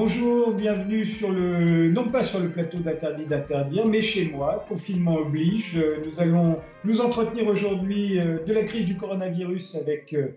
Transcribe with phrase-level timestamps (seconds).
[0.00, 5.16] Bonjour, bienvenue sur le, non pas sur le plateau d'Interdit d'interdire, mais chez moi, confinement
[5.16, 5.76] oblige.
[6.06, 10.28] Nous allons nous entretenir aujourd'hui euh, de la crise du coronavirus avec euh,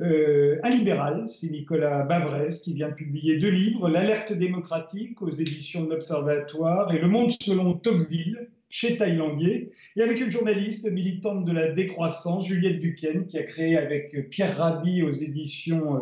[0.00, 5.30] euh, un libéral, c'est Nicolas Bavrez, qui vient de publier deux livres, L'alerte démocratique aux
[5.30, 11.44] éditions de l'Observatoire et Le monde selon Tocqueville chez Thaïlandier, et avec une journaliste militante
[11.44, 15.98] de la décroissance, Juliette Duquesne, qui a créé avec Pierre Rabhi aux éditions euh,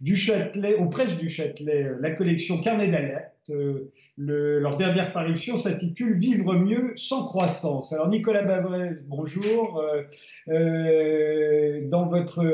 [0.00, 3.31] du Châtelet, aux presses du Châtelet, euh, la collection Carnet d'alerte.
[3.50, 7.92] Euh, leur dernière parution s'intitule Vivre mieux sans croissance.
[7.92, 9.82] Alors Nicolas Bavrez, bonjour.
[10.46, 12.44] dans votre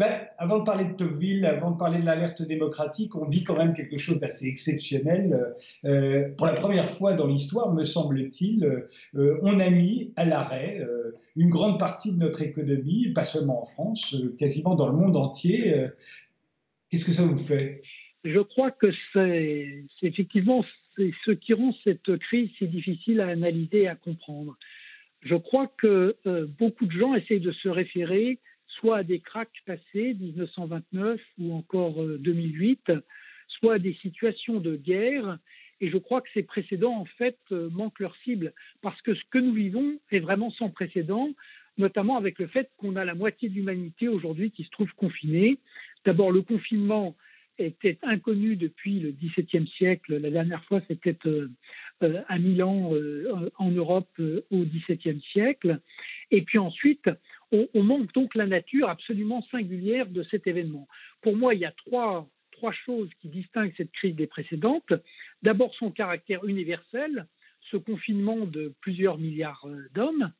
[0.00, 3.58] ben, avant de parler de Tocqueville, avant de parler de l'alerte démocratique, on vit quand
[3.58, 5.54] même quelque chose d'assez exceptionnel.
[5.84, 8.64] Euh, pour la première fois dans l'histoire, me semble-t-il,
[9.14, 13.60] euh, on a mis à l'arrêt euh, une grande partie de notre économie, pas seulement
[13.60, 15.88] en France, quasiment dans le monde entier.
[16.88, 17.82] Qu'est-ce que ça vous fait?
[18.24, 20.64] Je crois que c'est effectivement
[20.96, 24.56] ce qui rend cette crise si difficile à analyser et à comprendre.
[25.22, 26.16] Je crois que
[26.58, 28.38] beaucoup de gens essayent de se référer
[28.80, 33.00] soit à des cracks passés, 1929 ou encore 2008, euh,
[33.48, 35.38] soit à des situations de guerre.
[35.80, 39.22] Et je crois que ces précédents, en fait, euh, manquent leur cible, parce que ce
[39.30, 41.30] que nous vivons est vraiment sans précédent,
[41.78, 45.58] notamment avec le fait qu'on a la moitié de l'humanité aujourd'hui qui se trouve confinée.
[46.04, 47.16] D'abord, le confinement
[47.60, 50.16] était inconnu depuis le XVIIe siècle.
[50.16, 51.48] La dernière fois, c'était euh,
[52.28, 52.92] à Milan,
[53.58, 55.80] en Europe, au XVIIe siècle.
[56.30, 57.08] Et puis ensuite,
[57.52, 60.86] on, manque donc la nature absolument singulière de cet événement.
[61.20, 62.28] Pour moi, il y a trois,
[62.84, 64.92] choses qui distinguent cette crise des précédentes.
[65.42, 67.26] D'abord, son caractère universel,
[67.70, 70.30] ce confinement de plusieurs milliards euh, d'hommes.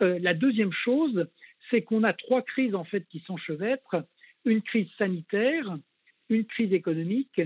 [0.00, 1.26] Euh, la deuxième chose,
[1.68, 4.04] c'est qu'on a trois crises en fait qui s'enchevêtrent
[4.44, 5.76] une crise sanitaire,
[6.28, 7.40] une crise économique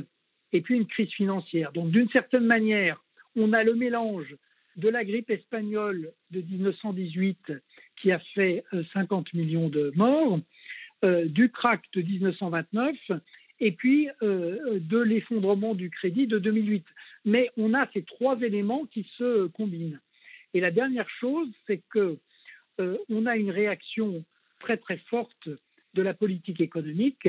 [0.53, 1.73] et puis une crise financière.
[1.73, 3.03] Donc d'une certaine manière,
[3.37, 4.37] on a le mélange
[4.77, 7.53] de la grippe espagnole de 1918
[7.97, 10.41] qui a fait 50 euh, millions de morts,
[11.05, 12.97] euh, du crack de 1929
[13.61, 16.85] et puis euh, de l'effondrement du crédit de 2008.
[17.25, 20.01] Mais on a ces trois éléments qui se combinent.
[20.55, 22.19] Et la dernière chose, c'est que
[23.11, 24.25] on a une réaction
[24.59, 25.51] très très forte
[25.93, 27.29] de la politique économique.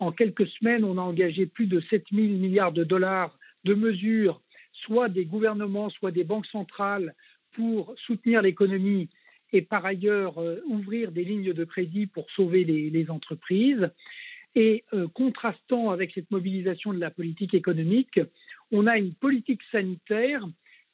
[0.00, 4.40] En quelques semaines, on a engagé plus de 7 000 milliards de dollars de mesures,
[4.72, 7.14] soit des gouvernements, soit des banques centrales,
[7.52, 9.08] pour soutenir l'économie
[9.52, 13.90] et par ailleurs euh, ouvrir des lignes de crédit pour sauver les, entreprises.
[14.54, 18.20] Et euh, contrastant avec cette mobilisation de la politique économique,
[18.72, 20.46] on a une politique sanitaire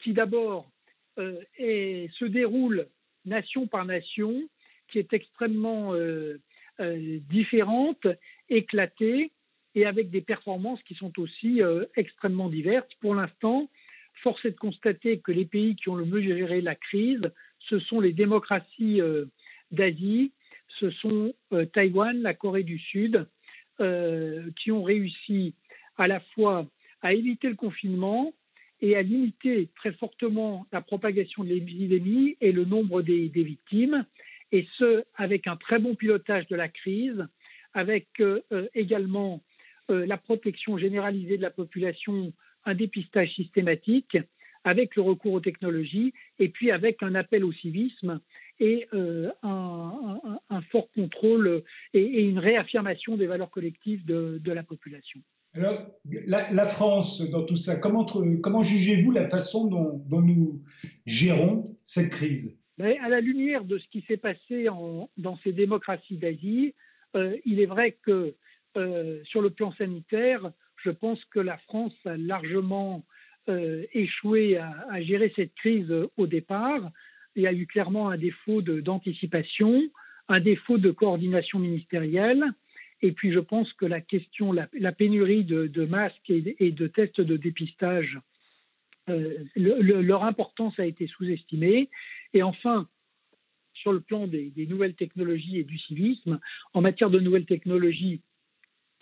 [0.02, 0.70] qui d'abord
[1.18, 2.86] euh, se déroule
[3.24, 4.48] nation par nation,
[4.88, 5.92] qui est extrêmement
[6.80, 8.06] différente,
[8.48, 9.32] éclatée,
[9.74, 11.60] et avec des performances qui sont aussi
[11.96, 12.88] extrêmement diverses.
[13.00, 13.68] Pour l'instant,
[14.14, 17.30] force est de constater que les pays qui ont le mieux géré la crise
[17.68, 19.26] ce sont les démocraties euh,
[19.70, 20.32] d'Asie,
[20.80, 23.26] ce sont euh, Taïwan, la Corée du Sud,
[23.80, 25.54] euh, qui ont réussi
[25.96, 26.66] à la fois
[27.02, 28.32] à éviter le confinement
[28.80, 34.04] et à limiter très fortement la propagation de l'épidémie et le nombre des, victimes,
[34.52, 37.26] et ce, avec un très bon pilotage de la crise,
[37.74, 38.08] avec
[38.74, 39.42] également
[39.88, 42.32] la protection généralisée de la population,
[42.64, 44.16] un dépistage systématique,
[44.66, 48.20] avec le recours aux technologies et puis avec un appel au civisme
[48.58, 51.62] et euh, un, fort contrôle
[51.94, 55.20] et, une réaffirmation des valeurs collectives de, la population.
[55.54, 55.86] Alors,
[56.26, 60.62] la, France, dans tout ça, comment jugez-vous la façon dont, nous
[61.06, 62.58] gérons cette crise?
[62.78, 64.68] Ben, À la lumière de ce qui s'est passé
[65.16, 66.74] dans ces démocraties d'Asie,
[67.16, 68.34] euh, il est vrai que
[68.76, 73.04] euh, sur le plan sanitaire, je pense que la France a largement
[73.48, 76.90] euh, échoué à, gérer cette crise au départ.
[77.36, 79.82] Il y a eu clairement un défaut d'anticipation,
[80.28, 82.44] un défaut de coordination ministérielle.
[83.02, 87.36] Et puis je pense que la question, la, pénurie de, masques et, de tests de
[87.36, 88.18] dépistage,
[89.54, 91.90] leur importance a été sous-estimée.
[92.36, 92.86] Et enfin,
[93.72, 96.38] sur le plan des, nouvelles technologies et du civisme,
[96.74, 98.20] en matière de nouvelles technologies,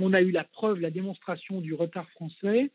[0.00, 2.70] on a eu la preuve, la démonstration du retard français.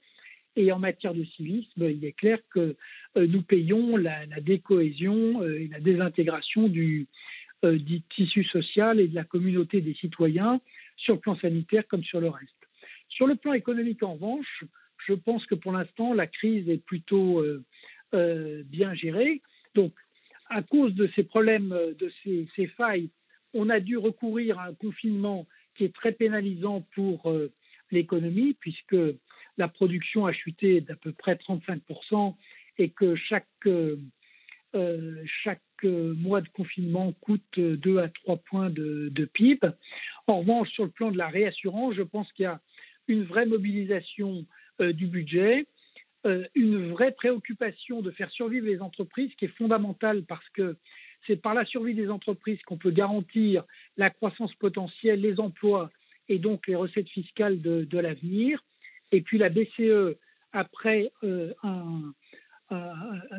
[0.58, 2.76] Et en matière de civisme, il est clair que
[3.16, 7.08] euh, nous payons la, décohésion euh, et la désintégration du,
[7.64, 10.60] euh, du, tissu social et de la communauté des citoyens
[10.98, 12.68] sur le plan sanitaire comme sur le reste.
[13.08, 14.66] Sur le plan économique, en revanche,
[15.08, 17.42] je pense que pour l'instant, la crise est plutôt
[18.12, 19.42] bien gérée.
[19.76, 19.94] Donc,
[20.50, 22.12] à cause de ces problèmes, de
[22.56, 23.10] ces, failles,
[23.54, 27.34] on a dû recourir à un confinement qui est très pénalisant pour
[27.92, 28.98] l'économie, puisque
[29.58, 32.36] la production a chuté d'à peu près 35%
[32.78, 33.48] et que chaque,
[35.44, 39.68] chaque mois de confinement coûte 2 à 3 points de, de PIB.
[40.28, 42.60] En revanche, sur le plan de la réassurance, je pense qu'il y a
[43.08, 44.46] une vraie mobilisation
[44.80, 45.66] du budget,
[46.56, 50.76] une vraie préoccupation de faire survivre les entreprises qui est fondamentale parce que
[51.28, 53.64] c'est par la survie des entreprises qu'on peut garantir
[53.98, 55.90] la croissance potentielle, les emplois
[56.28, 58.64] et donc les recettes fiscales de, l'avenir.
[59.12, 60.18] Et puis la BCE,
[60.54, 61.54] après euh,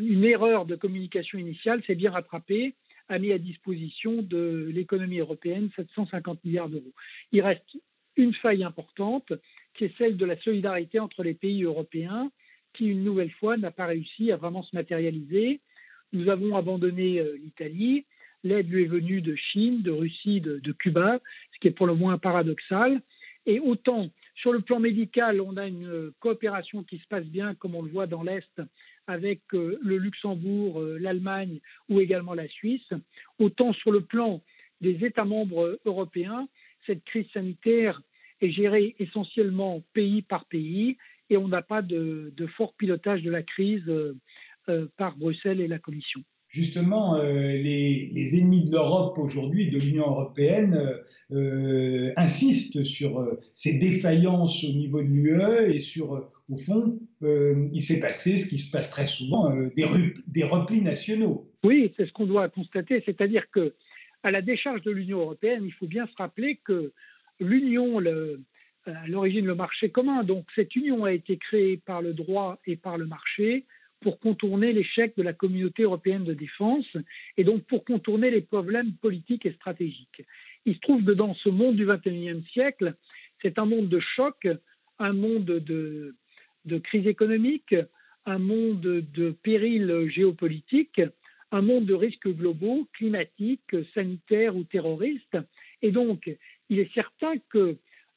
[0.01, 2.75] une erreur de communication initiale, s'est bien rattrapée,
[3.09, 6.93] a mis à disposition de l'économie européenne 750 milliards d'euros.
[7.33, 7.77] Il reste
[8.17, 9.33] une faille importante,
[9.75, 12.31] qui est celle de la solidarité entre les pays européens,
[12.73, 15.61] qui, une nouvelle fois, n'a pas réussi à vraiment se matérialiser.
[16.13, 18.05] Nous avons abandonné euh, l'Italie.
[18.43, 21.21] L'aide lui est venue de Chine, de Russie, de, Cuba,
[21.53, 23.01] ce qui est pour le moins paradoxal.
[23.47, 27.55] Et autant sur le plan médical, on a une euh, coopération qui se passe bien,
[27.55, 28.63] comme on le voit dans l'Est,
[29.07, 32.93] avec euh, le Luxembourg, l'Allemagne ou également la Suisse,
[33.39, 34.43] autant sur le plan
[34.81, 36.49] des États membres européens,
[36.87, 38.01] cette crise sanitaire
[38.41, 40.97] est gérée essentiellement pays par pays
[41.31, 45.79] et on n'a pas de, fort pilotage de la crise euh, par Bruxelles et la
[45.79, 46.21] Commission.
[46.49, 50.99] Justement, euh, les, ennemis de l'Europe aujourd'hui, de l'Union européenne,
[51.31, 58.01] euh, insistent sur ces défaillances au niveau de l'UE et sur, au fond, il s'est
[58.01, 59.87] passé ce qui se passe très souvent, des,
[60.27, 61.49] des replis nationaux.
[61.63, 63.75] Oui, c'est ce qu'on doit constater, c'est-à-dire que
[64.23, 66.93] à la décharge de l'Union européenne, il faut bien se rappeler que
[67.39, 68.01] l'Union,
[68.97, 72.77] à l'origine le marché commun, donc cette union a été créée par le droit et
[72.77, 73.65] par le marché
[74.01, 76.87] pour contourner l'échec de la communauté européenne de défense
[77.37, 80.25] et donc pour contourner les problèmes politiques et stratégiques.
[80.65, 82.95] Il se trouve que dans ce monde du XXIe siècle,
[83.43, 84.49] c'est un monde de choc,
[84.99, 86.15] un monde de,
[86.65, 87.75] de crise économique,
[88.27, 91.01] un monde de péril géopolitique,
[91.53, 95.39] un monde de risques globaux, climatiques, sanitaires ou terroristes.
[95.83, 96.31] Et donc,
[96.69, 97.77] il est certain que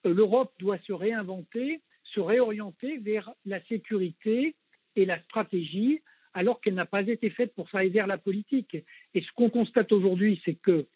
[0.10, 4.56] l'Europe doit se réinventer, se réorienter vers la sécurité,
[4.96, 6.02] et la stratégie
[6.34, 8.78] alors qu'elle n'a pas été faite pour ça vers la politique.
[9.14, 10.88] Et ce qu'on constate aujourd'hui, c'est que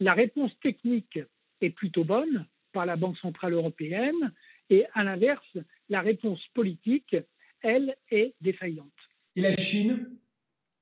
[0.00, 1.18] la réponse technique
[1.60, 4.32] est plutôt bonne par la Banque centrale européenne
[4.68, 5.56] et à l'inverse,
[5.88, 7.16] la réponse politique,
[7.62, 8.92] elle, est défaillante.
[9.36, 10.10] Et la Chine?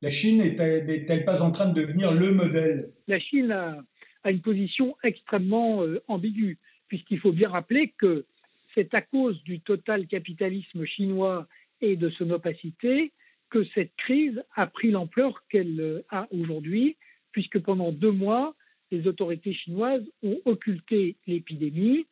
[0.02, 2.92] La Chine n'est-elle pas en train de devenir le modèle?
[3.06, 3.82] La Chine a,
[4.24, 6.58] une position extrêmement euh, ambiguë,
[6.90, 8.26] puisqu'il faut bien rappeler que
[8.74, 11.46] c'est à cause du total capitalisme chinois
[11.80, 13.12] et de son opacité
[13.48, 16.96] que cette crise a pris l'ampleur qu'elle euh, a aujourd'hui,
[17.32, 18.54] puisque pendant deux mois,
[18.90, 22.06] les autorités chinoises ont occulté l'épidémie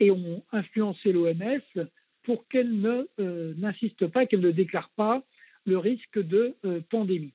[0.00, 1.88] et ont influencé l'OMS
[2.24, 5.22] pour qu'elle euh, n'insiste pas, qu'elle ne déclare pas
[5.64, 7.34] le risque de euh, pandémie.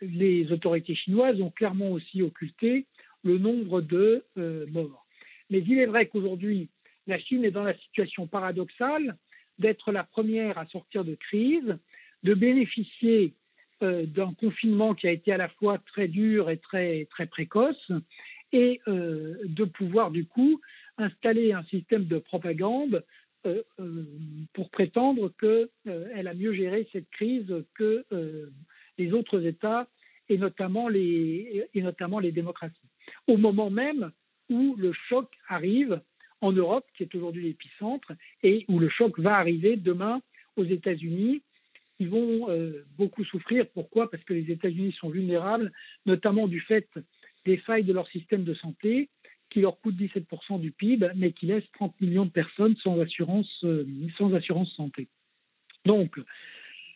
[0.00, 2.86] les autorités chinoises ont clairement aussi occulté
[3.24, 4.24] le nombre de
[4.70, 5.06] morts.
[5.50, 6.68] Mais il est vrai qu'aujourd'hui,
[7.06, 9.16] la Chine est dans la situation paradoxale
[9.58, 11.76] d'être la première à sortir de crise,
[12.22, 13.34] de bénéficier
[13.82, 17.90] euh, d'un confinement qui a été à la fois très dur et très, très précoce,
[18.52, 20.60] et euh, de pouvoir du coup
[20.98, 23.04] installer un système de propagande
[23.46, 23.62] euh,
[24.52, 28.04] pour prétendre qu'elle a mieux géré cette crise que
[28.98, 29.88] les autres États
[30.28, 32.88] et notamment les, et notamment les démocraties.
[33.26, 34.12] Au moment même
[34.50, 36.00] où le choc arrive
[36.40, 40.20] en Europe, qui est aujourd'hui l'épicentre, et où le choc va arriver demain
[40.56, 41.42] aux États-Unis.
[41.98, 43.66] Ils vont euh, beaucoup souffrir.
[43.68, 44.10] Pourquoi?
[44.10, 45.72] Parce que les États-Unis sont vulnérables,
[46.06, 46.88] notamment du fait
[47.44, 49.08] des failles de leur système de santé,
[49.50, 53.64] qui leur coûtent 17% du PIB, mais qui laissent 30 millions de personnes sans assurance,
[53.64, 53.84] euh,
[54.16, 55.08] sans assurance santé.
[55.84, 56.18] Donc,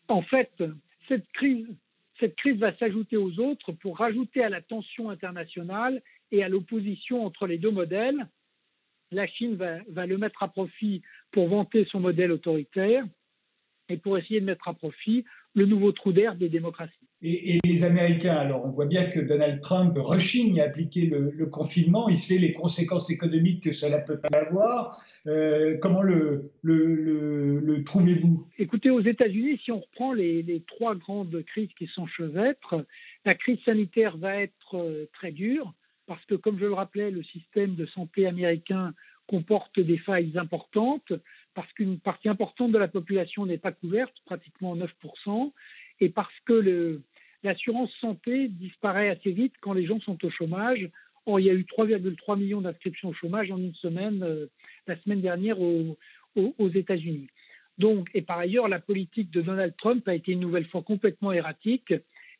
[0.08, 0.62] en fait,
[1.08, 7.24] cette crise va s'ajouter aux autres pour rajouter à la tension internationale et à l'opposition
[7.24, 8.28] entre les deux modèles,
[9.10, 13.04] la Chine va, le mettre à profit pour vanter son modèle autoritaire
[13.88, 16.94] et pour essayer de mettre à profit le nouveau trou d'air des démocraties.
[17.22, 22.08] Et, les Américains, alors on voit bien que Donald Trump rechigne à appliquer le, confinement,
[22.08, 25.00] il sait les conséquences économiques que cela peut avoir.
[25.26, 28.46] Euh, comment le, le, trouvez-vous?
[28.58, 32.84] Écoutez, aux États-Unis, si on reprend les, les, trois grandes crises qui s'enchevêtrent,
[33.24, 35.72] la crise sanitaire va être euh, très dure
[36.06, 38.94] parce que, comme je le rappelais, le système de santé américain
[39.26, 41.12] comporte des failles importantes,
[41.54, 45.52] parce qu'une partie importante de la population n'est pas couverte, pratiquement 9%,
[46.00, 47.00] et parce que
[47.42, 50.90] l'assurance santé disparaît assez vite quand les gens sont au chômage.
[51.26, 54.46] Or, il y a eu 3,3 millions d'inscriptions au chômage en une semaine, euh,
[54.86, 55.96] la semaine dernière aux,
[56.74, 57.28] États-Unis.
[57.78, 61.32] Donc, et par ailleurs, la politique de Donald Trump a été une nouvelle fois complètement
[61.32, 61.94] erratique.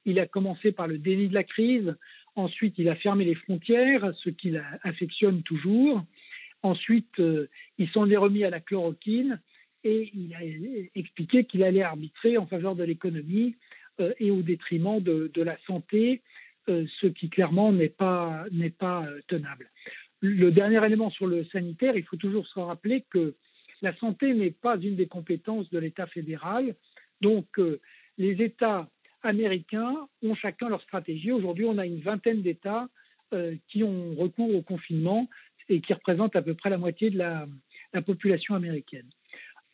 [0.05, 1.95] Il a commencé par le déni de la crise,
[2.37, 6.05] ensuite il a fermé les frontières, ce qu'il affectionne toujours.
[6.63, 9.41] Ensuite, euh, il s'en est remis à la chloroquine
[9.85, 10.39] et il a
[10.95, 13.57] expliqué qu'il allait arbitrer en faveur de l'économie
[14.01, 16.23] euh, et au détriment de, la santé,
[16.71, 18.47] euh, ce qui clairement n'est pas,
[18.79, 19.71] pas tenable.
[20.21, 23.35] Le dernier élément sur le sanitaire, il faut toujours se rappeler que
[23.83, 26.75] la santé n'est pas une des compétences de l'État fédéral.
[27.21, 27.61] Donc
[28.17, 28.89] les États
[29.25, 31.33] américains ont chacun leur stratégie.
[31.33, 32.89] Aujourd'hui, on a une vingtaine d'États
[33.67, 35.29] qui ont recours au confinement
[35.69, 37.47] et qui représente à peu près la moitié de la,
[38.03, 39.09] population américaine.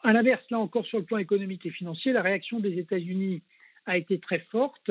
[0.02, 3.42] À l'inverse, là encore sur le plan économique et financier, la réaction des États-Unis
[3.86, 4.90] a été très forte.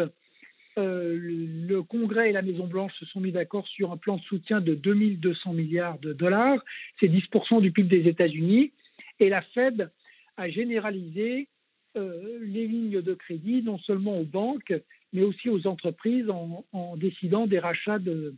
[0.80, 4.62] Euh, le, Congrès et la Maison-Blanche se sont mis d'accord sur un plan de soutien
[4.62, 6.64] de 2200 milliards de dollars.
[7.00, 8.72] C'est 10% du PIB des États-Unis.
[9.20, 9.92] Et la Fed
[10.38, 11.59] a généralisé euh,
[11.96, 14.74] les lignes de crédit, non seulement aux banques,
[15.12, 18.36] mais aussi aux entreprises en décidant des rachats de,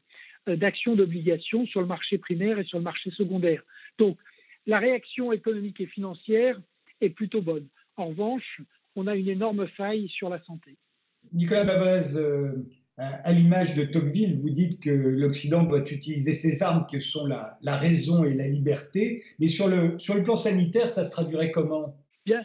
[0.50, 3.62] euh, d'actions d'obligations sur le marché primaire et sur le marché secondaire.
[4.00, 4.18] Donc,
[4.66, 6.60] la réaction économique et financière
[7.00, 7.68] est plutôt bonne.
[7.96, 8.62] En revanche,
[8.96, 10.78] on a une énorme faille sur la santé.
[11.32, 12.54] Nicolas Babrez, euh,
[12.98, 17.76] à l'image de Tocqueville, vous dites que l'Occident doit utiliser ses armes que sont la,
[17.78, 21.96] raison et la liberté, mais sur le, sur le plan sanitaire, ça se traduirait comment?
[22.26, 22.44] Bien,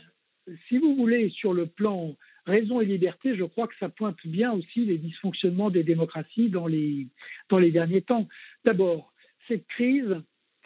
[0.69, 2.15] si vous voulez, sur le plan
[2.47, 6.67] raison et liberté, je crois que ça pointe bien aussi les dysfonctionnements des démocraties dans
[6.67, 7.09] les,
[7.49, 8.29] dans les derniers temps.
[8.65, 9.13] D'abord,
[9.49, 10.17] cette crise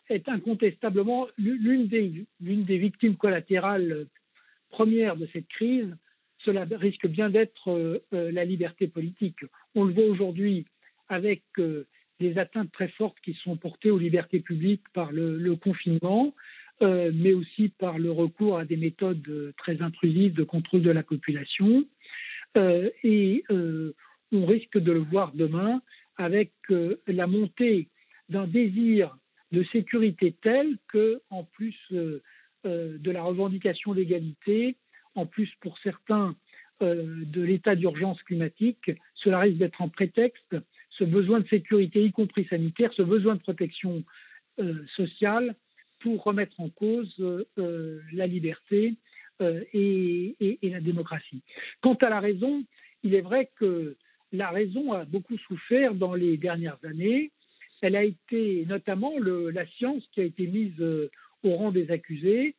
[0.08, 4.06] est incontestablement l'une des, des victimes collatérales
[4.68, 5.96] premières de cette crise.
[6.38, 9.40] Cela risque bien d'être euh, euh, la liberté politique.
[9.74, 10.66] On le voit aujourd'hui
[11.08, 11.86] avec euh,
[12.18, 16.34] des atteintes très fortes qui sont portées aux libertés publiques par le confinement.
[16.82, 20.90] Euh, mais aussi par le recours à des méthodes euh, très intrusives de contrôle de
[20.90, 21.84] la population.
[22.56, 23.44] Euh, et
[24.32, 25.82] on risque de le voir demain
[26.16, 26.52] avec
[27.06, 27.88] la montée
[28.28, 29.16] d'un désir
[29.52, 34.76] de sécurité tel que, en plus de la revendication d'égalité,
[35.14, 36.36] en plus pour certains
[36.80, 40.56] de l'état d'urgence climatique, cela risque d'être un prétexte,
[40.90, 44.04] ce besoin de sécurité, y compris sanitaire, ce besoin de protection
[44.94, 45.56] sociale,
[46.00, 48.94] pour remettre en cause euh, la liberté
[49.40, 51.42] euh, et, la démocratie.
[51.80, 52.64] Quant à la raison,
[53.02, 53.96] il est vrai que
[54.32, 57.30] la raison a beaucoup souffert dans les dernières années.
[57.82, 61.10] Elle a été notamment la science qui a été mise euh,
[61.42, 62.56] au rang des accusés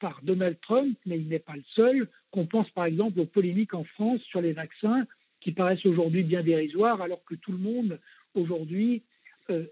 [0.00, 2.08] par Donald Trump, mais il n'est pas le seul.
[2.30, 5.06] Qu'on pense par exemple aux polémiques en France sur les vaccins
[5.40, 8.00] qui paraissent aujourd'hui bien dérisoires, alors que tout le monde
[8.34, 9.02] aujourd'hui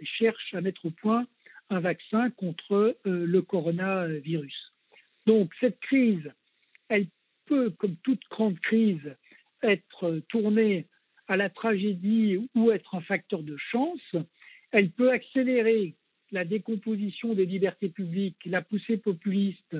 [0.03, 1.27] cherche à mettre au point
[1.71, 4.73] un vaccin contre euh, le coronavirus.
[5.27, 6.31] Donc cette crise,
[6.89, 7.07] elle
[7.47, 9.17] peut, comme toute grande crise,
[9.63, 10.87] être tournée
[11.29, 14.15] à la tragédie ou être un facteur de chance.
[14.71, 15.95] Elle peut accélérer
[16.33, 19.77] la décomposition des libertés publiques, la poussée populiste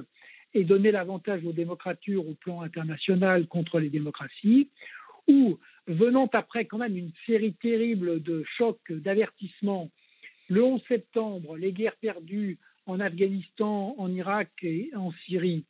[0.55, 4.71] et donner l'avantage aux démocratures au plan international contre les démocraties,
[5.29, 9.91] ou venant après quand même une série terrible de chocs, d'avertissements
[10.49, 15.65] le 11 septembre, les guerres perdues en Afghanistan, en Irak et en Syrie,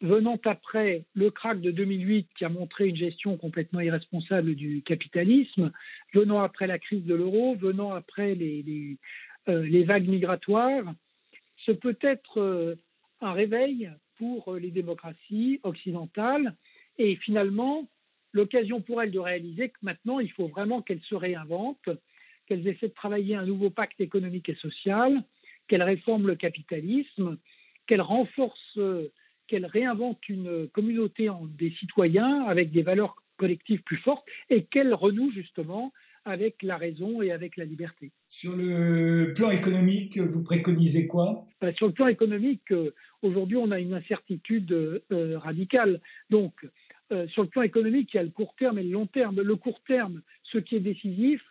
[0.00, 5.72] venant après le krach de 2008 qui a montré une gestion complètement irresponsable du capitalisme,
[6.14, 8.96] venant après la crise de l'euro, venant après les,
[9.48, 10.94] euh, vagues migratoires,
[11.56, 12.76] ce peut être euh,
[13.20, 16.54] un réveil pour les démocraties occidentales
[16.98, 17.88] et finalement
[18.32, 21.90] l'occasion pour elles de réaliser que maintenant il faut vraiment qu'elles se réinventent
[22.50, 25.22] qu'elles essaient de travailler un nouveau pacte économique et social,
[25.68, 27.38] qu'elles réforment le capitalisme,
[27.86, 28.80] qu'elles renforcent,
[29.46, 35.30] qu'elles réinventent une communauté des citoyens avec des valeurs collectives plus fortes et qu'elles renouent
[35.32, 35.92] justement
[36.24, 38.10] avec la raison et avec la liberté.
[38.28, 41.46] Sur le plan économique, vous préconisez quoi?
[41.60, 42.92] Ben, Sur le plan économique, euh,
[43.22, 46.00] aujourd'hui, on a une incertitude euh, radicale.
[46.28, 46.52] Donc,
[47.12, 49.40] euh, sur le plan économique, il y a le court terme et le long terme.
[49.40, 51.42] Le court terme, ce qui est décisif,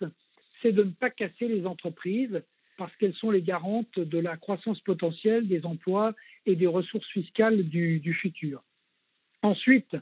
[0.62, 2.42] c'est de ne pas casser les entreprises
[2.78, 6.14] parce qu'elles sont les garantes de la croissance potentielle des emplois
[6.46, 8.64] et des ressources fiscales du, futur.
[9.42, 9.98] Ensuite,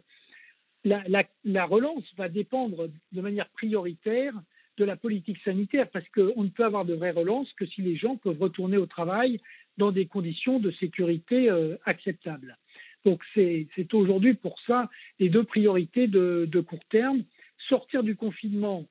[0.83, 4.33] la, relance va dépendre de manière prioritaire
[4.77, 7.95] de la politique sanitaire parce qu'on ne peut avoir de vraie relance que si les
[7.95, 9.41] gens peuvent retourner au travail
[9.77, 12.57] dans des conditions de sécurité euh, acceptables.
[13.05, 17.23] Donc c'est aujourd'hui pour ça les deux priorités de, court terme.
[17.69, 18.85] Sortir du confinement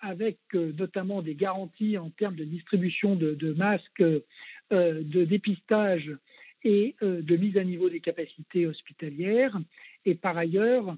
[0.00, 4.22] avec euh, notamment des garanties en termes de distribution de, masques, euh,
[4.70, 6.16] de dépistage
[6.62, 9.58] et de mise à niveau des capacités hospitalières
[10.04, 10.94] et par ailleurs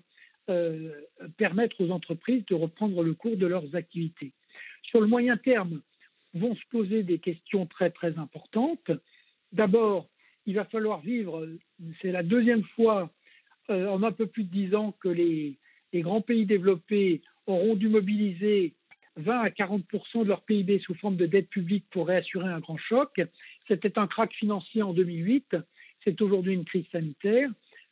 [1.36, 4.32] permettre aux entreprises de reprendre le cours de leurs activités.
[4.82, 5.80] Sur le moyen terme,
[6.34, 8.90] vont se poser des questions très très importantes.
[9.52, 10.08] D'abord,
[10.46, 11.48] il va falloir vivre,
[12.00, 13.12] c'est la deuxième fois
[13.68, 15.60] en un peu plus de dix ans que les,
[15.92, 18.74] les grands pays développés auront dû mobiliser
[19.16, 22.78] 20 à 40% de leur PIB sous forme de dette publique pour réassurer un grand
[22.78, 23.20] choc.
[23.68, 25.56] C'était un crack financier en 2008,
[26.04, 27.50] c'est aujourd'hui une crise sanitaire.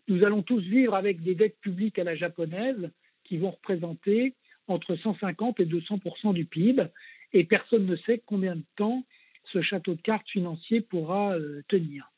[0.09, 2.91] Nous allons tous vivre avec des dettes publiques à la japonaise
[3.25, 4.35] qui vont représenter
[4.67, 6.85] entre 150 et 200% du PIB
[7.33, 9.05] et personne ne sait combien de temps
[9.53, 12.11] ce château de cartes financier pourra euh, tenir.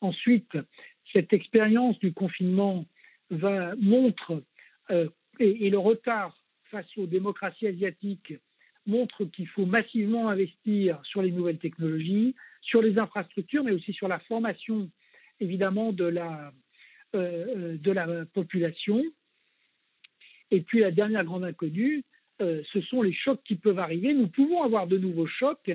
[0.00, 0.56] Ensuite,
[1.12, 2.86] cette expérience du confinement
[3.30, 4.42] va, montre
[4.90, 8.34] euh, et, le retard face aux démocraties asiatiques
[8.86, 14.08] montre qu'il faut massivement investir sur les nouvelles technologies, sur les infrastructures, mais aussi sur
[14.08, 14.90] la formation,
[15.40, 16.52] évidemment, de la,
[17.14, 19.02] euh, de la population.
[20.50, 22.04] Et puis la dernière grande inconnue,
[22.42, 24.14] euh, ce sont les chocs qui peuvent arriver.
[24.14, 25.70] Nous pouvons avoir de nouveaux chocs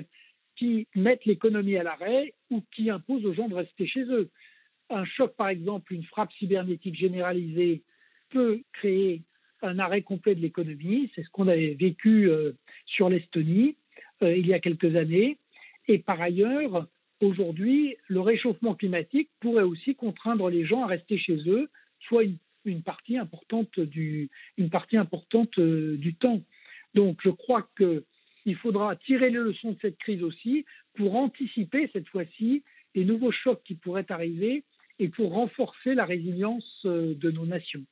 [0.56, 4.30] qui mettent l'économie à l'arrêt ou qui imposent aux gens de rester chez eux.
[4.90, 7.82] Un choc, par exemple, une frappe cybernétique généralisée
[8.30, 9.22] peut créer
[9.62, 11.10] un arrêt complet de l'économie.
[11.14, 12.52] C'est ce qu'on avait vécu euh,
[12.86, 13.76] sur l'Estonie
[14.22, 15.38] euh, il y a quelques années.
[15.88, 16.86] Et par ailleurs,
[17.20, 21.68] aujourd'hui, le réchauffement climatique pourrait aussi contraindre les gens à rester chez eux,
[22.00, 22.24] soit
[22.64, 23.86] une, partie importante, euh,
[25.96, 26.42] du temps.
[26.94, 30.64] Donc je crois qu'il faudra tirer les leçons de cette crise aussi
[30.94, 32.62] pour anticiper cette fois-ci
[32.94, 34.64] les nouveaux chocs qui pourraient arriver
[34.98, 37.84] et pour renforcer la résilience de nos nations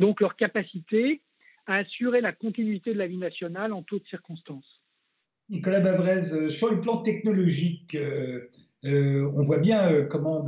[0.00, 1.20] donc leur capacité
[1.66, 4.80] à assurer la continuité de la vie nationale en toutes circonstances.
[5.50, 8.48] Nicolas Babrez, euh, sur le plan technologique, euh,
[8.84, 10.42] euh, on voit bien comment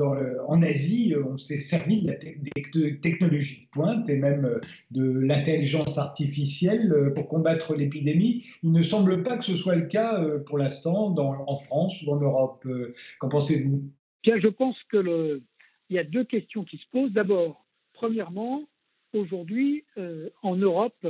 [0.48, 4.58] en Asie, on s'est servi de la technologie de pointe et même
[4.90, 8.46] de l'intelligence artificielle pour combattre l'épidémie.
[8.62, 12.20] Il ne semble pas que ce soit le cas pour l'instant en France ou en
[12.20, 12.66] Europe.
[13.18, 13.82] Qu'en pensez-vous?
[14.24, 15.42] Je pense qu'il
[15.90, 17.12] y a deux questions qui se posent.
[17.12, 18.66] D'abord, premièrement,
[19.12, 21.07] aujourd'hui, euh, en Europe,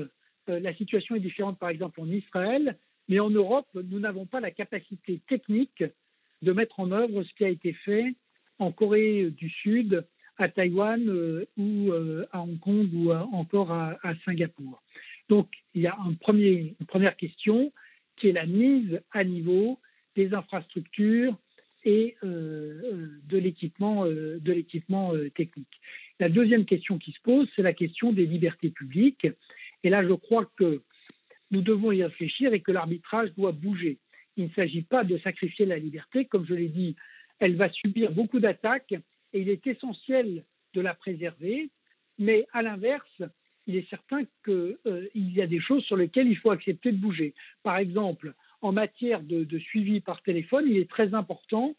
[0.48, 2.76] euh, la situation est différente, par exemple, en Israël,
[3.08, 5.84] mais en Europe, nous n'avons pas la capacité technique
[6.42, 8.14] de mettre en œuvre ce qui a été fait
[8.58, 10.06] en Corée du Sud,
[10.38, 11.92] à Taïwan euh, ou
[12.32, 14.82] à Hong Kong ou encore à, Singapour.
[15.28, 17.72] Donc, il y a une première question
[18.16, 19.78] qui est la mise à niveau
[20.16, 21.36] des infrastructures
[21.84, 24.06] et de l'équipement
[25.34, 25.80] technique.
[26.20, 29.26] La deuxième question qui se pose, c'est la question des libertés publiques.
[29.82, 30.82] Et là, je crois que
[31.50, 33.98] nous devons y réfléchir et que l'arbitrage doit bouger.
[34.36, 36.24] Il ne s'agit pas de sacrifier la liberté.
[36.24, 36.96] Comme je l'ai dit,
[37.38, 38.94] elle va subir beaucoup d'attaques
[39.32, 40.44] et il est essentiel
[40.74, 41.70] de la préserver.
[42.18, 43.22] Mais à l'inverse,
[43.66, 46.96] il est certain qu'il euh, y a des choses sur lesquelles il faut accepter de
[46.96, 47.34] bouger.
[47.62, 51.74] Par exemple, en matière de, de, suivi par téléphone, il est très important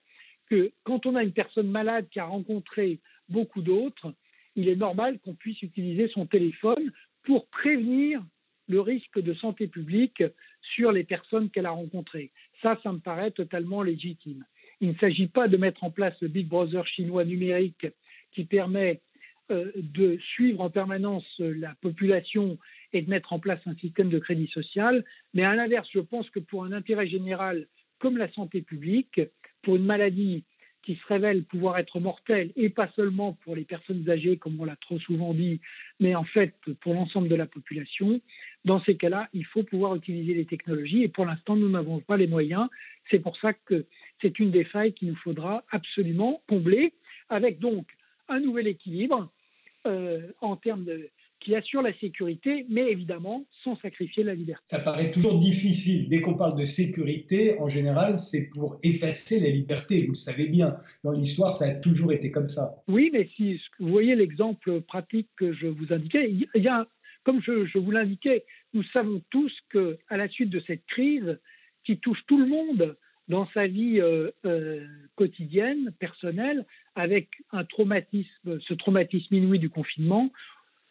[0.50, 4.13] que quand on a une personne malade qui a rencontré beaucoup d'autres,
[4.56, 6.92] il est normal qu'on puisse utiliser son téléphone
[7.24, 8.24] pour prévenir
[8.68, 10.24] le risque de santé publique
[10.62, 12.32] sur les personnes qu'elle a rencontrées.
[12.62, 14.46] Ça, ça me paraît totalement légitime.
[14.80, 17.88] Il ne s'agit pas de mettre en place le Big Brother chinois numérique
[18.32, 19.02] qui permet
[19.52, 22.58] euh, de suivre en permanence la population
[22.94, 25.04] et de mettre en place un système de crédit social.
[25.34, 27.68] Mais à l'inverse, je pense que pour un intérêt général
[28.00, 29.22] comme la santé publique,
[29.62, 30.44] pour une maladie
[30.84, 34.65] qui se révèle pouvoir être mortel, et pas seulement pour les personnes âgées, comme on
[34.65, 35.62] l'a trop souvent dit,
[36.00, 38.22] mais en fait pour l'ensemble de la population,
[38.65, 42.17] dans ces cas-là, il faut pouvoir utiliser les technologies, et pour l'instant, nous n'avons pas
[42.17, 42.67] les moyens.
[43.10, 43.86] C'est pour ça que
[44.22, 46.93] c'est une des failles qu'il nous faudra absolument combler,
[47.30, 47.88] avec donc
[48.30, 49.30] un nouvel équilibre
[49.86, 51.10] euh, en termes de
[51.44, 54.64] qui assure la sécurité, mais évidemment sans sacrifier la liberté.
[54.66, 56.08] Ça paraît toujours difficile.
[56.10, 60.04] Dès qu'on parle de sécurité, en général, c'est pour effacer la liberté.
[60.06, 62.76] Vous le savez bien, dans l'histoire, ça a toujours été comme ça.
[62.88, 66.88] Oui, mais si vous voyez l'exemple pratique que je vous indiquais, il y a,
[67.24, 71.40] comme je, vous l'indiquais, nous savons tous qu'à la suite de cette crise
[71.84, 72.96] qui touche tout le monde,
[73.30, 80.32] dans sa vie euh, euh, quotidienne, personnelle, avec un traumatisme, ce traumatisme inouï du confinement,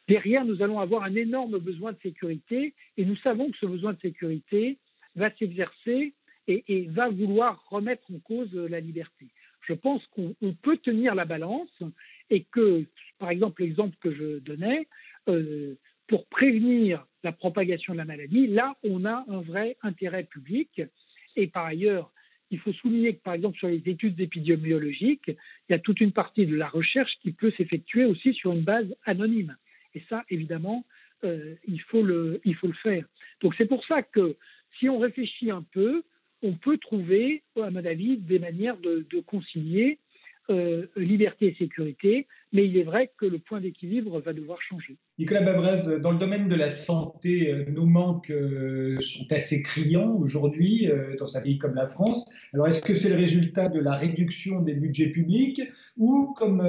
[0.09, 3.93] Derrière, nous allons avoir un énorme besoin de sécurité et nous savons que ce besoin
[3.93, 4.79] de sécurité
[5.15, 6.15] va s'exercer
[6.49, 9.29] et, va vouloir remettre en cause la liberté.
[9.61, 11.83] Je pense qu'on peut tenir la balance
[12.31, 12.85] et que,
[13.19, 14.89] par exemple, l'exemple que je donnais,
[15.29, 20.83] euh, pour prévenir la propagation de la maladie, là, on a un vrai intérêt public.
[21.37, 22.13] Et par ailleurs,
[22.51, 26.13] il faut souligner que, par exemple, sur les études épidémiologiques, il y a toute une
[26.13, 29.57] partie de la recherche qui peut s'effectuer aussi sur une base anonyme.
[29.95, 30.85] Et ça, évidemment,
[31.25, 32.41] euh, il, faut le,
[32.83, 33.05] faire.
[33.41, 34.37] Donc c'est pour ça que
[34.79, 36.03] si on réfléchit un peu,
[36.43, 39.99] on peut trouver, à mon avis, des manières de concilier
[40.51, 44.97] euh, liberté et sécurité, mais il est vrai que le point d'équilibre va devoir changer.
[45.23, 50.17] Nicolas Babrez, dans le domaine de la santé, euh, nos manques euh, sont assez criants
[50.17, 52.25] aujourd'hui dans un pays comme la France.
[52.53, 55.63] Alors est-ce que c'est le résultat de la réduction des budgets publics
[55.97, 56.63] ou, comme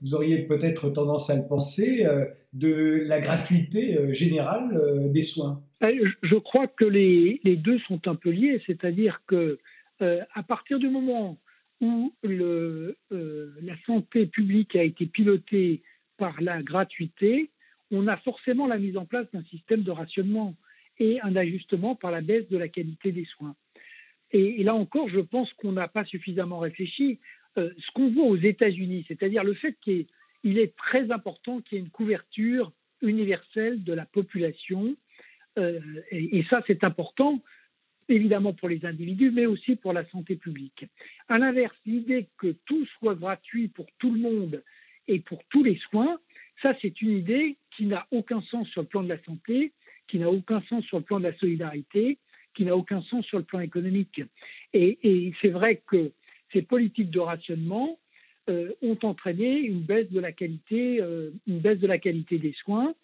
[0.00, 2.06] vous auriez peut-être tendance à le penser,
[2.54, 5.62] de la gratuité générale des soins?
[5.82, 9.58] Je crois que les, deux sont un peu liés, c'est-à-dire que
[10.00, 11.38] à partir du moment
[11.80, 15.82] où euh, la santé publique a été pilotée
[16.16, 17.50] par la gratuité,
[17.90, 20.54] on a forcément la mise en place d'un système de rationnement
[20.98, 23.56] et un ajustement par la baisse de la qualité des soins.
[24.32, 27.18] Et, là encore, je pense qu'on n'a pas suffisamment réfléchi.
[27.58, 30.06] Euh, ce qu'on voit aux États-Unis, c'est-à-dire le fait qu'il
[30.44, 32.72] est très important qu'il y ait une couverture
[33.02, 34.96] universelle de la population,
[35.58, 35.80] euh,
[36.12, 37.42] et, ça c'est important
[38.08, 40.84] évidemment pour les individus, mais aussi pour la santé publique.
[41.28, 44.62] À l'inverse, l'idée que tout soit gratuit pour tout le monde
[45.06, 46.18] et pour tous les soins,
[46.60, 49.72] ça c'est une idée qui n'a aucun sens sur le plan de la santé,
[50.06, 52.18] qui n'a aucun sens sur le plan de la solidarité,
[52.54, 54.20] qui n'a aucun sens sur le plan économique.
[54.74, 56.12] Et, c'est vrai que
[56.52, 57.98] ces politiques de rationnement
[58.50, 62.52] euh, ont entraîné une baisse de la qualité, euh, une baisse de la qualité des
[62.52, 62.94] soins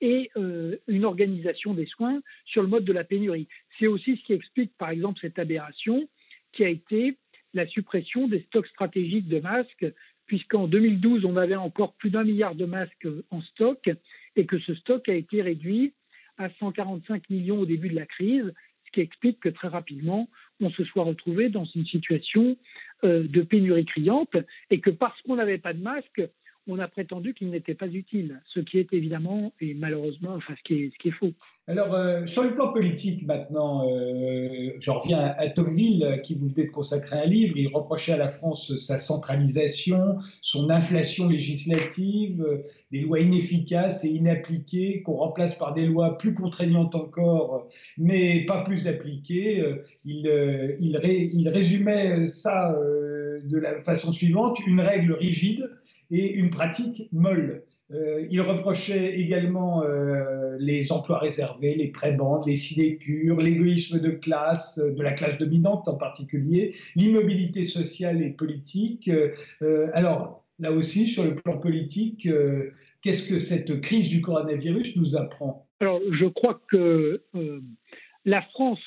[0.00, 3.46] et euh, une organisation des soins sur le mode de la pénurie.
[3.78, 6.08] C'est aussi ce qui explique par exemple cette aberration
[6.50, 7.16] qui a été
[7.52, 9.86] la suppression des stocks stratégiques de masques,
[10.26, 13.88] puisqu'en 2012, on avait encore plus d'un milliard de masques en stock
[14.36, 15.94] et que ce stock a été réduit
[16.38, 18.52] à 145 millions au début de la crise,
[18.86, 20.28] ce qui explique que très rapidement,
[20.60, 22.56] on se soit retrouvé dans une situation
[23.04, 24.36] euh, de pénurie criante
[24.70, 26.22] et que parce qu'on n'avait pas de masques,
[26.66, 30.62] on a prétendu qu'il n'était pas utile, ce qui est évidemment et malheureusement enfin, ce,
[30.62, 31.32] qui est, faux.
[31.66, 36.66] Alors, euh, sur le plan politique maintenant, euh, j'en reviens à, Tocqueville, qui vous venez
[36.66, 37.56] de consacrer un livre.
[37.56, 44.08] Il reprochait à la France sa centralisation, son inflation législative, euh, des lois inefficaces et
[44.08, 49.64] inappliquées qu'on remplace par des lois plus contraignantes encore, mais pas plus appliquées.
[50.04, 52.78] Il résumait ça
[53.44, 55.68] de la façon suivante une règle rigide
[56.10, 57.64] et une pratique molle.
[57.92, 64.78] Euh, il reprochait également euh, les emplois réservés, les prébendes, les sinécures, l'égoïsme de classe,
[64.78, 69.10] de la classe dominante en particulier, l'immobilité sociale et politique.
[69.60, 72.28] Euh, alors, là aussi, sur le plan politique,
[73.02, 75.68] qu'est-ce que cette crise du coronavirus nous apprend?
[75.80, 77.22] Alors, je crois que
[78.24, 78.78] la France,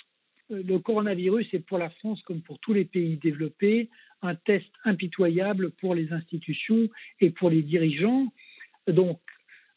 [0.50, 3.90] le coronavirus est pour la France comme pour tous les pays développés
[4.28, 8.32] un test impitoyable pour les institutions et pour les dirigeants.
[8.88, 9.20] Donc,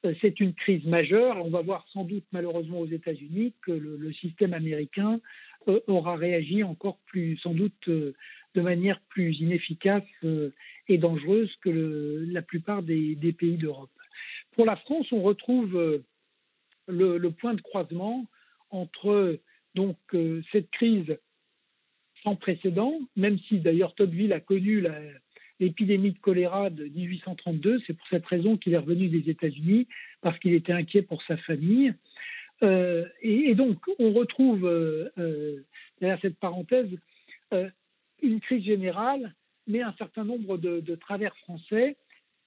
[0.04, 1.44] euh, c'est une crise majeure.
[1.44, 5.20] On va voir sans doute malheureusement aux États-Unis que le, système américain
[5.68, 8.14] euh, aura réagi encore plus, sans doute, euh,
[8.54, 10.02] de manière plus inefficace
[10.88, 13.90] et dangereuse que la plupart des, pays d'Europe.
[14.56, 16.02] Pour la France, on retrouve
[16.88, 18.26] le, point de croisement
[18.70, 19.38] entre
[19.76, 19.96] donc
[20.50, 21.16] cette crise
[22.22, 24.84] sans précédent, même si d'ailleurs Tocqueville a connu
[25.58, 27.82] l'épidémie de choléra de 1832.
[27.86, 29.86] C'est pour cette raison qu'il est revenu des États-Unis,
[30.20, 31.94] parce qu'il était inquiet pour sa famille.
[32.62, 35.64] Euh, et, donc, on retrouve, euh, euh,
[36.00, 36.88] derrière cette parenthèse,
[38.22, 39.34] une crise générale,
[39.66, 41.96] mais un certain nombre de, travers français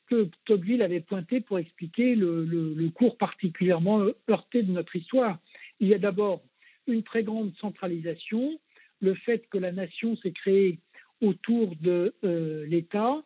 [0.07, 5.39] que Tocqueville avait pointé pour expliquer le cours particulièrement heurté de notre histoire.
[5.79, 6.43] Il y a d'abord
[6.87, 8.59] une très grande centralisation,
[9.03, 10.79] le fait que la nation s'est créée
[11.21, 13.21] autour de euh, l'État.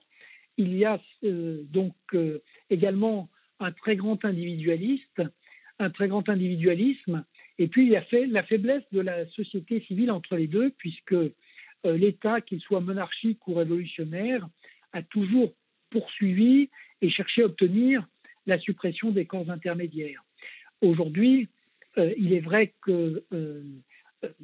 [0.58, 5.22] Il y a euh, donc euh, également un très grand individualiste,
[5.80, 7.24] un très grand individualisme,
[7.60, 11.16] et puis il y a la faiblesse de la société civile entre les deux, puisque
[11.84, 14.48] l'État, qu'il soit monarchique ou révolutionnaire,
[14.94, 15.54] a toujours
[15.90, 16.70] poursuivi
[17.02, 18.08] et cherché à obtenir
[18.46, 20.24] la suppression des corps intermédiaires.
[20.82, 21.48] Aujourd'hui,
[21.96, 23.24] il est vrai que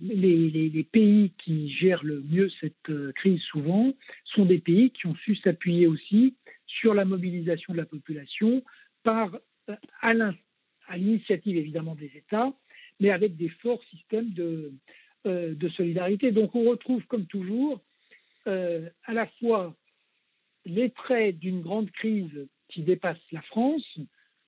[0.02, 3.94] les, pays qui gèrent le mieux cette euh, crise souvent
[4.26, 6.36] sont des pays qui ont su s'appuyer aussi
[6.68, 8.64] sur la mobilisation de la population
[9.04, 9.38] par,
[9.70, 12.54] euh, à l'initiative évidemment des États,
[13.00, 14.74] mais avec des forts systèmes de,
[15.26, 16.32] euh, solidarité.
[16.32, 17.82] Donc on retrouve comme toujours
[18.46, 19.74] à la fois
[20.66, 23.98] les traits d'une grande crise qui dépasse la France,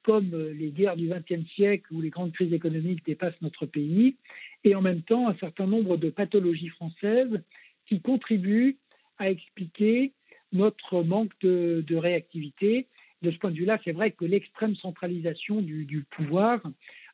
[0.03, 4.17] comme les guerres du XXe siècle ou les grandes crises économiques dépassent notre pays,
[4.65, 7.41] et en même temps un certain nombre de pathologies françaises
[7.85, 8.77] qui contribuent
[9.17, 10.11] à expliquer
[10.51, 12.87] notre manque de, réactivité.
[13.21, 16.61] De ce point de vue-là, c'est vrai que l'extrême centralisation du, pouvoir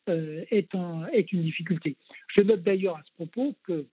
[0.10, 1.96] euh, est, une difficulté.
[2.36, 3.86] Je note d'ailleurs à ce propos que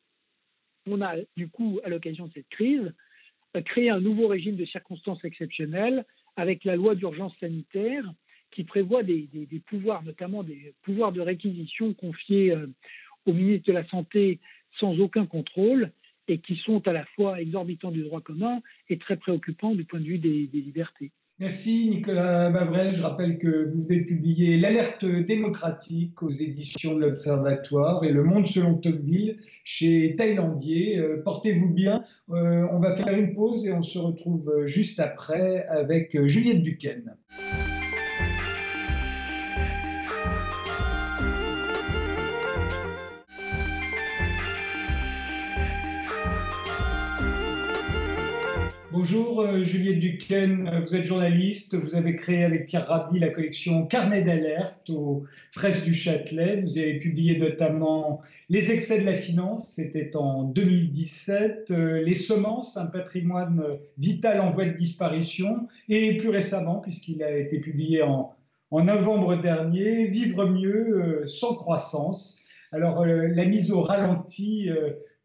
[0.91, 2.95] on a, du coup, à l'occasion de cette crise,
[3.67, 8.05] créé un nouveau régime de circonstances exceptionnelles avec la loi d'urgence sanitaire
[8.51, 9.29] qui prévoit des,
[9.67, 12.67] pouvoirs, notamment des pouvoirs de réquisition confiés euh,
[13.29, 14.41] au ministre de la Santé
[14.81, 15.93] sans aucun contrôle
[16.29, 20.01] et qui sont à la fois exorbitants du droit commun et très préoccupants du point
[20.01, 21.11] de vue des, libertés.
[21.41, 22.97] Merci Nicolas Bavrel.
[22.97, 28.25] Je rappelle que vous venez de publier L'alerte démocratique aux éditions de l'Observatoire et Le
[28.25, 30.99] Monde selon Tocqueville chez Thaïlandier.
[30.99, 32.03] Euh, portez-vous bien.
[32.31, 37.17] Euh, on va faire une pause et on se retrouve juste après avec Juliette Duquesne.
[49.01, 53.87] Bonjour euh, Juliette Duquesne, vous êtes journaliste, vous avez créé avec Pierre Rabhi la collection
[53.87, 59.75] Carnet d'alerte aux Fraises du Châtelet, vous avez publié notamment Les excès de la finance,
[59.77, 63.63] c'était en 2017, euh, Les semences, un patrimoine
[63.99, 68.35] vital en voie de disparition, et plus récemment, puisqu'il a été publié en,
[68.73, 72.43] novembre dernier, Vivre mieux euh, sans croissance.
[72.73, 74.69] Alors la mise au ralenti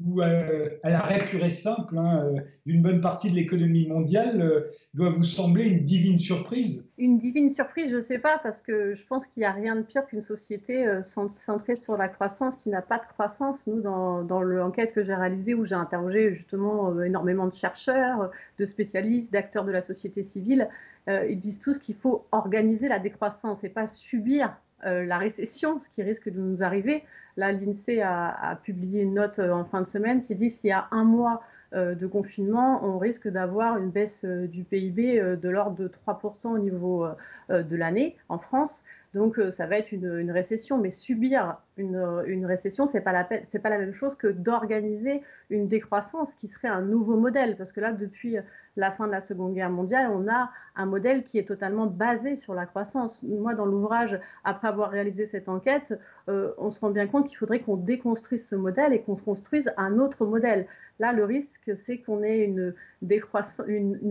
[0.01, 4.41] ou euh, à, l'arrêt pur et simple hein, euh, d'une bonne partie de l'économie mondiale
[4.41, 8.61] euh, doit vous sembler une divine surprise Une divine surprise, je ne sais pas, parce
[8.61, 12.55] que je pense qu'il n'y a rien de pire qu'une société centrée sur la croissance
[12.55, 13.67] qui n'a pas de croissance.
[13.67, 18.65] Nous, dans, dans l'enquête que j'ai réalisée, où j'ai interrogé justement énormément de chercheurs, de
[18.65, 20.69] spécialistes, d'acteurs de la société civile,
[21.07, 26.03] ils disent tous qu'il faut organiser la décroissance et pas subir la récession, ce qui
[26.03, 27.03] risque de nous arriver.
[27.37, 30.73] Là, l'INSEE a, publié une note euh, en fin de semaine qui dit s'il y
[30.73, 31.41] a un mois
[31.73, 36.49] euh, de confinement, on risque d'avoir une baisse euh, du PIB de l'ordre de 3%
[36.49, 37.07] au niveau
[37.49, 38.83] de l'année en France.
[39.13, 43.69] Donc ça va être une, récession, mais subir une, récession, ce n'est pas, la, pas
[43.69, 47.55] la même chose que d'organiser une décroissance qui serait un nouveau modèle.
[47.55, 48.37] Parce que là, depuis
[48.75, 52.35] la fin de la Seconde Guerre mondiale, on a un modèle qui est totalement basé
[52.35, 53.21] sur la croissance.
[53.23, 55.93] Moi, dans l'ouvrage, après avoir réalisé cette enquête,
[56.27, 59.71] on se rend bien compte qu'il faudrait qu'on déconstruise ce modèle et qu'on se construise
[59.77, 60.65] un autre modèle.
[60.99, 62.73] Là, le risque, c'est qu'on ait une,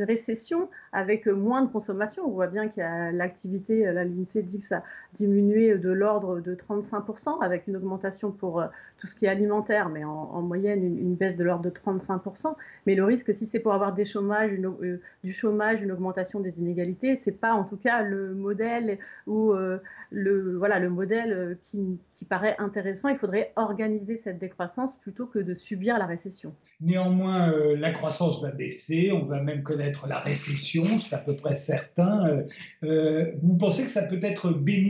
[0.02, 2.24] récession avec moins de consommation.
[2.26, 4.82] On voit bien qu'il y a l'activité, la l'INSEE dit que ça
[5.14, 8.66] diminué de l'ordre de 35%, avec une augmentation pour euh,
[8.98, 12.55] tout ce qui est alimentaire, mais en, moyenne une, baisse de l'ordre de 35%.
[12.87, 17.38] Mais le risque, si c'est pour avoir euh, du chômage, une augmentation des inégalités, c'est
[17.38, 19.78] pas en tout cas le modèle ou euh,
[20.11, 23.09] le, voilà, le modèle qui, qui paraît intéressant.
[23.09, 26.55] Il faudrait organiser cette décroissance plutôt que de subir la récession.
[26.81, 31.55] Néanmoins, la croissance va baisser, on va même connaître la récession, c'est à peu près
[31.55, 32.42] certain.
[32.83, 34.81] Vous pensez que ça peut être bénéfique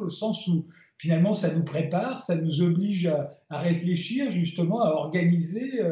[0.00, 0.66] au sens où
[0.98, 5.82] finalement ça nous prépare, ça nous oblige à, réfléchir justement, à organiser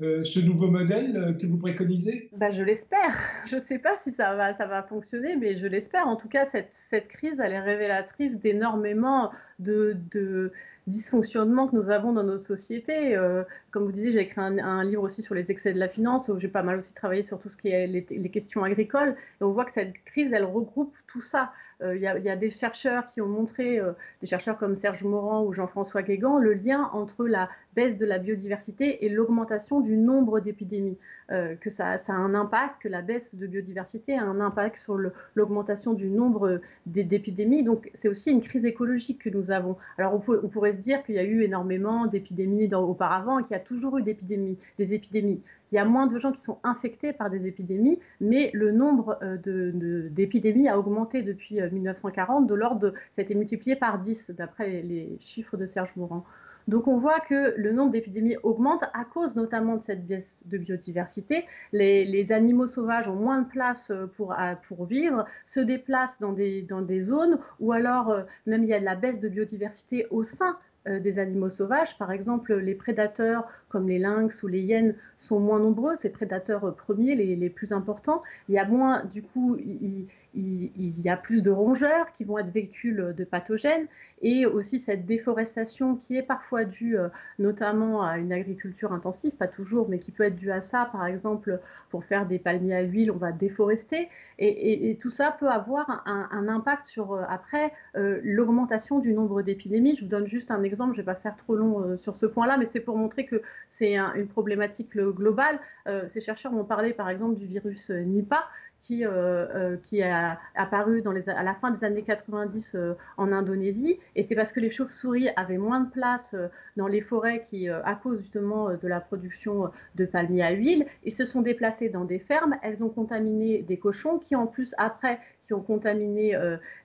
[0.00, 2.30] ce nouveau modèle que vous préconisez?
[2.36, 3.16] Bah, Je l'espère.
[3.46, 6.06] Je ne sais pas si ça va, ça va fonctionner, mais je l'espère.
[6.06, 10.52] En tout cas, cette, cette crise, elle est révélatrice d'énormément de, de
[10.88, 13.14] dysfonctionnements que nous avons dans notre société.
[13.14, 16.28] Euh, comme vous disiez, j'ai écrit un, livre aussi sur les excès de la finance,
[16.28, 19.14] où j'ai pas mal aussi travaillé sur tout ce qui est les, questions agricoles.
[19.40, 21.52] On voit que cette crise, elle regroupe tout ça.
[21.80, 25.44] Euh, il y, a des chercheurs qui ont montré, euh, des chercheurs comme Serge Morand
[25.44, 30.40] ou Jean-François Guégan, le lien entre la baisse de la biodiversité et l'augmentation du nombre
[30.40, 30.98] d'épidémies.
[31.28, 34.98] que ça, ça, a un impact, que la baisse de biodiversité a un impact sur
[35.34, 37.62] l'augmentation du nombre d'épidémies.
[37.62, 39.76] Donc c'est aussi une crise écologique que nous avons.
[39.98, 43.52] Alors on, on pourrait se dire qu'il y a eu énormément d'épidémies auparavant et qu'il
[43.52, 45.42] y a toujours eu des épidémies.
[45.70, 49.18] Il y a moins de gens qui sont infectés par des épidémies, mais le nombre
[49.22, 53.98] euh, d'épidémies a augmenté depuis 1940, euh, de l'ordre de, ça a été multiplié par
[53.98, 56.24] 10 d'après les, chiffres de Serge Morand.
[56.68, 60.58] Donc on voit que le nombre d'épidémies augmente à cause notamment de cette baisse de
[60.58, 61.44] biodiversité.
[61.72, 66.62] Les, animaux sauvages ont moins de place euh, pour, pour vivre, se déplacent dans des,
[66.62, 68.14] dans des zones où alors
[68.46, 70.56] même il y a de la baisse de biodiversité au sein
[70.88, 71.98] euh, des animaux sauvages.
[71.98, 76.74] Par exemple, les prédateurs comme les lynx ou les hyènes sont moins nombreux, ces prédateurs
[76.76, 78.22] premiers, les, les plus importants.
[78.48, 82.38] Il y a moins, du coup, il, il, y a plus de rongeurs qui vont
[82.38, 83.86] être véhicules de pathogènes
[84.22, 89.48] et aussi cette déforestation qui est parfois due euh, notamment à une agriculture intensive, pas
[89.48, 90.88] toujours, mais qui peut être due à ça.
[90.90, 95.48] Par exemple, pour faire des palmiers à huile, on va déforester et, tout ça peut
[95.48, 99.94] avoir un, impact sur euh, après euh, l'augmentation du nombre d'épidémies.
[99.94, 100.92] Je vous donne juste un exemple.
[100.92, 103.42] Je ne vais pas faire trop long sur ce point-là, mais c'est pour montrer que
[103.66, 105.60] c'est une problématique globale.
[106.06, 108.46] ces chercheurs m'ont parlé, par exemple, du virus Nipah,
[108.80, 109.10] qui, euh,
[109.54, 113.98] euh, qui a apparu dans les, à la fin des années 90 euh, en Indonésie.
[114.14, 116.34] Et c'est parce que les chauves-souris avaient moins de place
[116.76, 121.10] dans les forêts qui, à cause justement de la production de palmiers à huile, et
[121.10, 122.54] se sont déplacées dans des fermes.
[122.62, 126.36] Elles ont contaminé des cochons qui, en plus, après, qui ont contaminé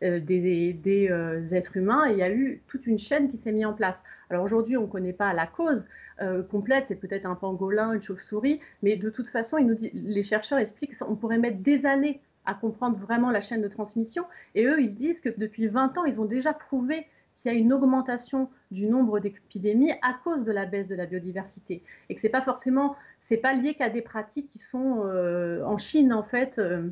[0.01, 2.05] des, des êtres humains.
[2.09, 4.03] Et il y a eu toute une chaîne qui s'est mise en place.
[4.33, 5.87] Alors aujourd'hui, on ne connaît pas la cause
[6.49, 9.57] complète, c'est peut-être un pangolin, une chauve-souris, mais de toute façon,
[9.93, 14.25] les chercheurs expliquent qu'on pourrait mettre des années à comprendre vraiment la chaîne de transmission.
[14.55, 17.57] Et eux, ils disent que depuis 20 ans, ils ont déjà prouvé qu'il y a
[17.57, 22.21] une augmentation du nombre d'épidémies à cause de la baisse de la biodiversité et que
[22.21, 26.21] c'est pas forcément c'est pas lié qu'à des pratiques qui sont euh, en Chine en
[26.21, 26.89] fait euh,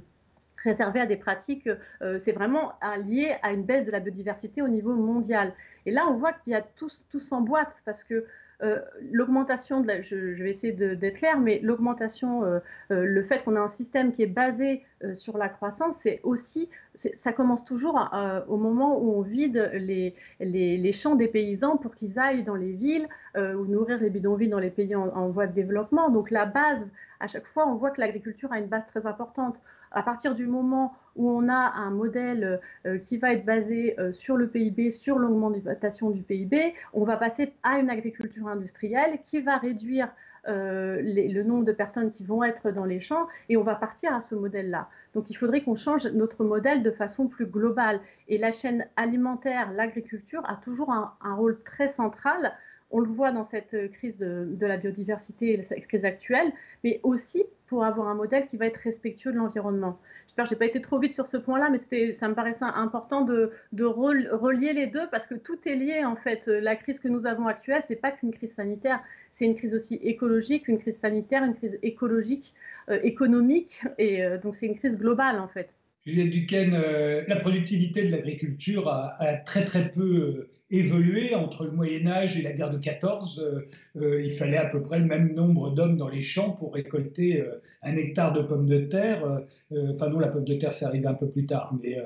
[0.64, 1.70] réservées à des pratiques
[2.02, 2.74] euh, c'est vraiment
[3.06, 5.54] lié à une baisse de la biodiversité au niveau mondial
[5.86, 8.26] et là on voit qu'il y a tous tous en boîte parce que
[8.64, 8.80] euh,
[9.12, 14.12] l'augmentation, je, vais essayer d'être clair, mais l'augmentation, euh, le fait qu'on a un système
[14.12, 14.84] qui est basé
[15.16, 18.00] sur la croissance, c'est aussi, ça commence toujours
[18.48, 22.72] au moment où on vide les, les, champs des paysans pour qu'ils aillent dans les
[22.72, 26.12] villes ou nourrir les bidonvilles dans les pays en, voie de développement.
[26.12, 29.62] Donc la base, à chaque fois, on voit que l'agriculture a une base très importante.
[29.92, 34.12] À partir du moment où on a un modèle euh, qui va être basé euh,
[34.12, 39.42] sur le PIB, sur l'augmentation du PIB, on va passer à une agriculture industrielle qui
[39.42, 40.10] va réduire
[40.48, 44.12] euh, le nombre de personnes qui vont être dans les champs et on va partir
[44.16, 44.90] à ce modèle-là.
[45.14, 48.00] Donc il faudrait qu'on change notre modèle de façon plus globale.
[48.28, 52.54] Et la chaîne alimentaire, l'agriculture, a toujours un, rôle très central
[52.92, 56.52] on le voit dans cette crise de, la biodiversité et cette crise actuelle,
[56.84, 59.98] mais aussi pour avoir un modèle qui va être respectueux de l'environnement.
[60.28, 61.78] J'espère que je n'ai pas été trop vite sur ce point-là, mais
[62.12, 66.48] ça me paraissait important de, relier les deux parce que tout est lié en fait.
[66.48, 69.00] La crise que nous avons actuelle, c'est pas qu'une crise sanitaire,
[69.32, 72.54] c'est une crise aussi écologique, une crise sanitaire, une crise écologique,
[72.90, 75.76] euh, économique, et euh, donc c'est une crise globale en fait.
[76.06, 81.72] Juliette Duquesne, euh, la productivité de l'agriculture a, très très peu euh, évolué entre le
[81.72, 83.66] Moyen Âge et la guerre de 14.
[83.98, 87.44] Euh, il fallait à peu près le même nombre d'hommes dans les champs pour récolter
[87.84, 89.42] un hectare de pommes de terre.
[89.90, 91.98] enfin non, la pomme de terre, c'est arrivé un peu plus tard, mais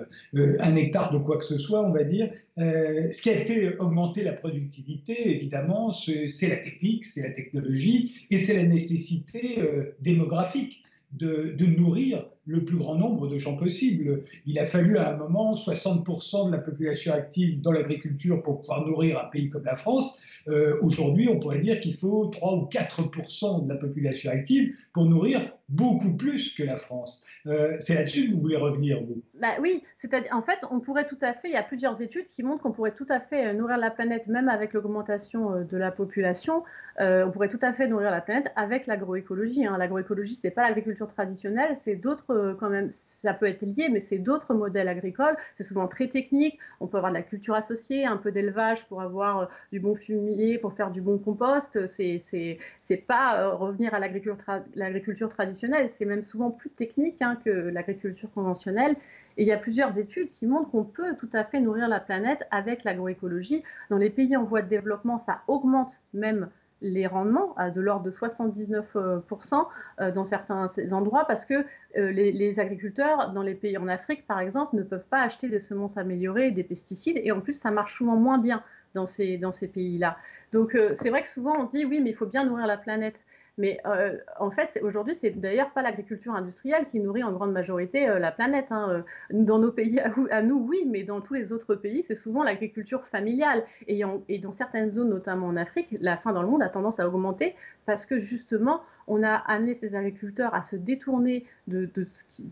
[0.59, 2.29] un hectare de quoi que ce soit, on va dire.
[2.57, 8.37] ce qui a fait augmenter la productivité, évidemment, c'est la technique, c'est la technologie et
[8.37, 9.61] c'est la nécessité
[10.01, 10.85] démographique
[11.17, 14.23] de, nourrir le plus grand nombre de gens possible.
[14.45, 18.85] Il a fallu à un moment 60% de la population active dans l'agriculture pour pouvoir
[18.85, 20.19] nourrir un pays comme la France.
[20.47, 25.05] Euh, aujourd'hui, on pourrait dire qu'il faut 3 ou 4% de la population active pour
[25.05, 27.25] nourrir beaucoup plus que la France.
[27.47, 29.23] Euh, c'est là-dessus que vous voulez revenir, vous?
[29.41, 32.25] Bah Oui, c'est-à-dire, en fait, on pourrait tout à fait, il y a plusieurs études
[32.25, 35.77] qui montrent qu'on pourrait tout à fait euh, nourrir la planète, même avec l'augmentation de
[35.77, 36.63] la population,
[36.99, 39.65] on pourrait tout à fait nourrir la planète avec l'agroécologie.
[39.65, 39.77] Hein.
[39.77, 43.99] L'agroécologie, ce n'est pas l'agriculture traditionnelle, c'est d'autres, quand même, ça peut être lié, mais
[43.99, 45.35] c'est d'autres modèles agricoles.
[45.53, 46.59] C'est souvent très technique.
[46.79, 50.57] On peut avoir de la culture associée, un peu d'élevage pour avoir du bon fumier
[50.57, 51.85] pour faire du bon compost.
[51.87, 55.89] C'est pas euh, revenir à l'agriculture traditionnelle.
[55.89, 58.95] C'est même souvent plus technique hein, que l'agriculture conventionnelle.
[59.37, 61.99] Et il y a plusieurs études qui montrent qu'on peut tout à fait nourrir la
[61.99, 63.63] planète avec l'agroécologie.
[63.89, 66.49] Dans les pays en voie de développement, ça augmente même
[66.81, 69.67] les rendements à de l'ordre de 79%
[69.99, 71.65] euh, dans certains endroits parce que
[71.97, 75.59] euh, les, agriculteurs dans les pays en Afrique, par exemple, ne peuvent pas acheter des
[75.59, 79.51] semences améliorées, des pesticides, et en plus, ça marche souvent moins bien dans ces, dans
[79.51, 80.15] ces pays-là.
[80.51, 82.77] Donc euh, c'est vrai que souvent on dit oui, mais il faut bien nourrir la
[82.77, 83.25] planète.
[83.57, 88.09] Mais euh, en fait, aujourd'hui, c'est d'ailleurs pas l'agriculture industrielle qui nourrit en grande majorité
[88.09, 88.71] euh, la planète.
[88.71, 89.05] Hein.
[89.29, 93.05] Dans nos pays à, nous, oui, mais dans tous les autres pays, c'est souvent l'agriculture
[93.05, 93.63] familiale.
[93.87, 94.03] Et,
[94.39, 97.55] dans certaines zones, notamment en Afrique, la faim dans le monde a tendance à augmenter
[97.85, 101.89] parce que justement, on a amené ces agriculteurs à se détourner de,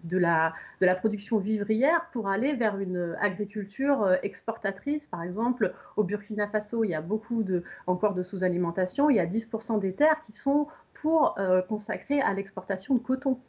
[0.04, 5.06] de, la, de la production vivrière pour aller vers une agriculture exportatrice.
[5.06, 9.10] Par exemple, au Burkina Faso, il y a beaucoup de, encore de sous-alimentation.
[9.10, 13.40] Il y a 10% des terres qui sont pour euh, consacrer à l'exportation de coton.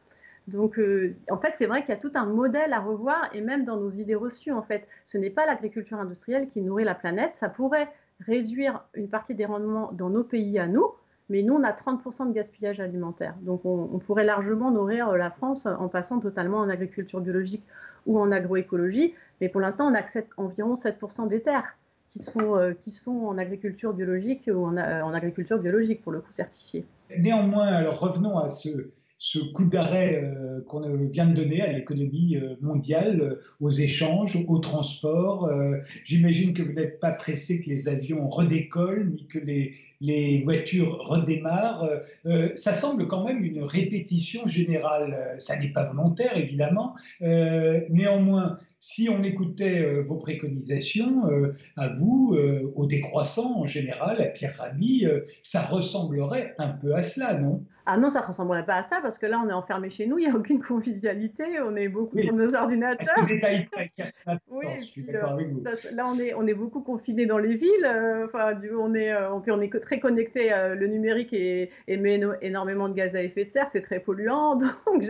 [0.48, 3.40] Donc, euh, en fait, c'est vrai qu'il y a tout un modèle à revoir, et
[3.40, 6.94] même dans nos idées reçues, en fait, ce n'est pas l'agriculture industrielle qui nourrit la
[6.94, 7.34] planète.
[7.34, 7.88] Ça pourrait
[8.20, 10.92] réduire une partie des rendements dans nos pays à nous,
[11.30, 13.34] mais nous, on a 30% de gaspillage alimentaire.
[13.40, 17.64] Donc, on, pourrait largement nourrir la France en passant totalement en agriculture biologique
[18.04, 19.14] ou en agroécologie.
[19.40, 21.78] Mais pour l'instant, on accepte environ 7% des terres
[22.14, 26.20] qui sont, euh, qui sont en agriculture biologique ou en, euh, agriculture biologique, pour le
[26.20, 26.84] coup certifiée.
[27.18, 28.68] Néanmoins, alors revenons à ce,
[29.18, 35.50] ce coup d'arrêt euh, qu'on vient de donner à l'économie mondiale, aux échanges, au transport.
[36.04, 40.98] J'imagine que vous n'êtes pas pressé que les avions redécollent, ni que les, les voitures
[41.00, 41.88] redémarrent.
[42.54, 45.34] ça semble quand même une répétition générale.
[45.38, 46.94] Ça n'est pas volontaire, évidemment.
[47.20, 54.20] néanmoins, si on écoutait euh, vos préconisations, euh, à vous, euh, au décroissant en général,
[54.20, 55.06] à Pierre Rabhi,
[55.40, 57.64] ça ressemblerait un peu à cela, non?
[57.86, 60.06] Ah non, ça ne ressemblerait pas à ça parce que là, on est enfermé chez
[60.06, 63.14] nous, il n'y a aucune convivialité, on est beaucoup dans nos ordinateurs.
[64.50, 65.62] oui, je suis d'accord avec vous.
[65.62, 69.60] Là, on est, on est beaucoup confinés dans les villes, enfin, on, est, on, on
[69.60, 73.82] est très connecté, le numérique et, émet énormément de gaz à effet de serre, c'est
[73.82, 74.56] très polluant,
[74.86, 75.04] donc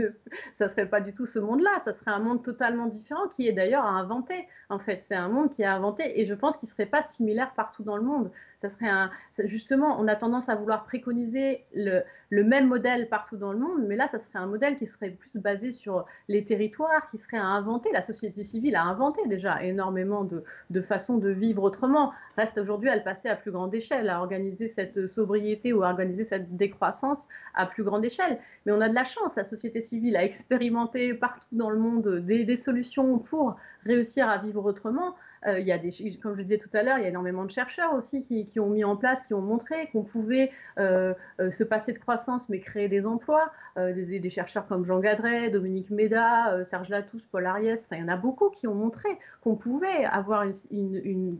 [0.52, 3.48] ça ne serait pas du tout ce monde-là, ça serait un monde totalement différent qui
[3.48, 4.46] est d'ailleurs à inventer.
[4.70, 7.02] En fait, c'est un monde qui est inventé et je pense qu'il ne serait pas
[7.02, 8.30] similaire partout dans le monde.
[8.56, 9.10] Ça serait un,
[9.44, 13.84] justement, on a tendance à vouloir préconiser le, le, même modèle partout dans le monde,
[13.86, 17.36] mais là, ça serait un modèle qui serait plus basé sur les territoires, qui serait
[17.36, 17.90] à inventer.
[17.92, 22.12] La société civile a inventé déjà énormément de, de façons de vivre autrement.
[22.36, 25.88] Reste aujourd'hui à le passer à plus grande échelle, à organiser cette sobriété ou à
[25.88, 28.38] organiser cette décroissance à plus grande échelle.
[28.66, 32.20] Mais on a de la chance, la société civile a expérimenté partout dans le monde
[32.20, 35.14] des, des solutions pour réussir à vivre autrement.
[35.46, 35.90] Euh, il y a des,
[36.22, 38.60] comme je disais tout à l'heure, il y a énormément de chercheurs aussi qui, qui
[38.60, 42.48] ont mis en place, qui ont montré qu'on pouvait euh, euh, se passer de croissance
[42.48, 43.52] mais créer des emplois.
[43.76, 48.16] Des, chercheurs comme Jean Gadret, Dominique Méda, Serge Latouche, Paul Ariès, il y en a
[48.16, 49.08] beaucoup qui ont montré
[49.42, 51.38] qu'on pouvait avoir une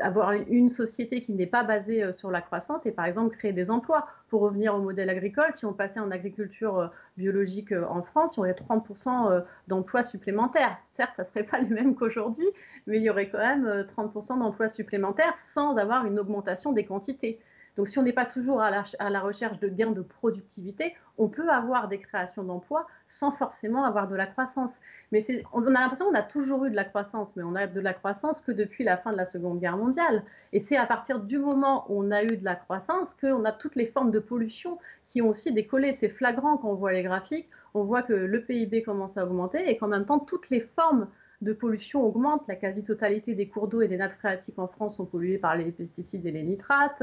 [0.00, 3.52] avoir une société qui n'est pas basée euh, sur la croissance et par exemple créer
[3.52, 4.04] des emplois.
[4.28, 8.36] Pour revenir au modèle agricole, si on passait en agriculture euh, biologique euh, en France,
[8.36, 10.78] y aurait 30% d'emplois supplémentaires.
[10.82, 12.46] Certes, ça ne serait pas le même qu'aujourd'hui,
[12.86, 17.40] mais il y aurait quand même 30% d'emplois supplémentaires sans avoir une augmentation des quantités.
[17.76, 21.48] Donc si on n'est pas toujours à la, recherche de gains de productivité, on peut
[21.48, 24.80] avoir des créations d'emplois sans forcément avoir de la croissance.
[25.12, 25.20] Mais
[25.52, 27.94] on a l'impression qu'on a toujours eu de la croissance, mais on a de la
[27.94, 30.24] croissance que depuis la fin de la Seconde Guerre mondiale.
[30.52, 33.52] Et c'est à partir du moment où on a eu de la croissance qu'on a
[33.52, 35.92] toutes les formes de pollution qui ont aussi décollé.
[35.92, 39.68] C'est flagrant quand on voit les graphiques, on voit que le PIB commence à augmenter
[39.68, 41.08] et qu'en même temps toutes les formes
[41.40, 42.46] de pollution augmente.
[42.48, 45.70] La quasi-totalité des cours d'eau et des nappes phréatiques en France sont polluées par les
[45.70, 47.02] pesticides et les nitrates.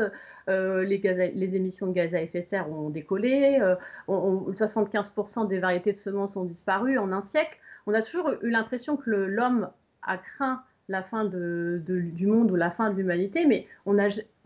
[0.49, 3.59] Euh, les, émissions de gaz à effet de serre ont décollé.
[4.07, 7.59] 75% euh, des variétés de semences ont disparu en un siècle.
[7.88, 9.69] On a toujours eu l'impression que l'homme
[10.01, 13.97] a craint la fin du monde ou la fin de l'humanité, mais on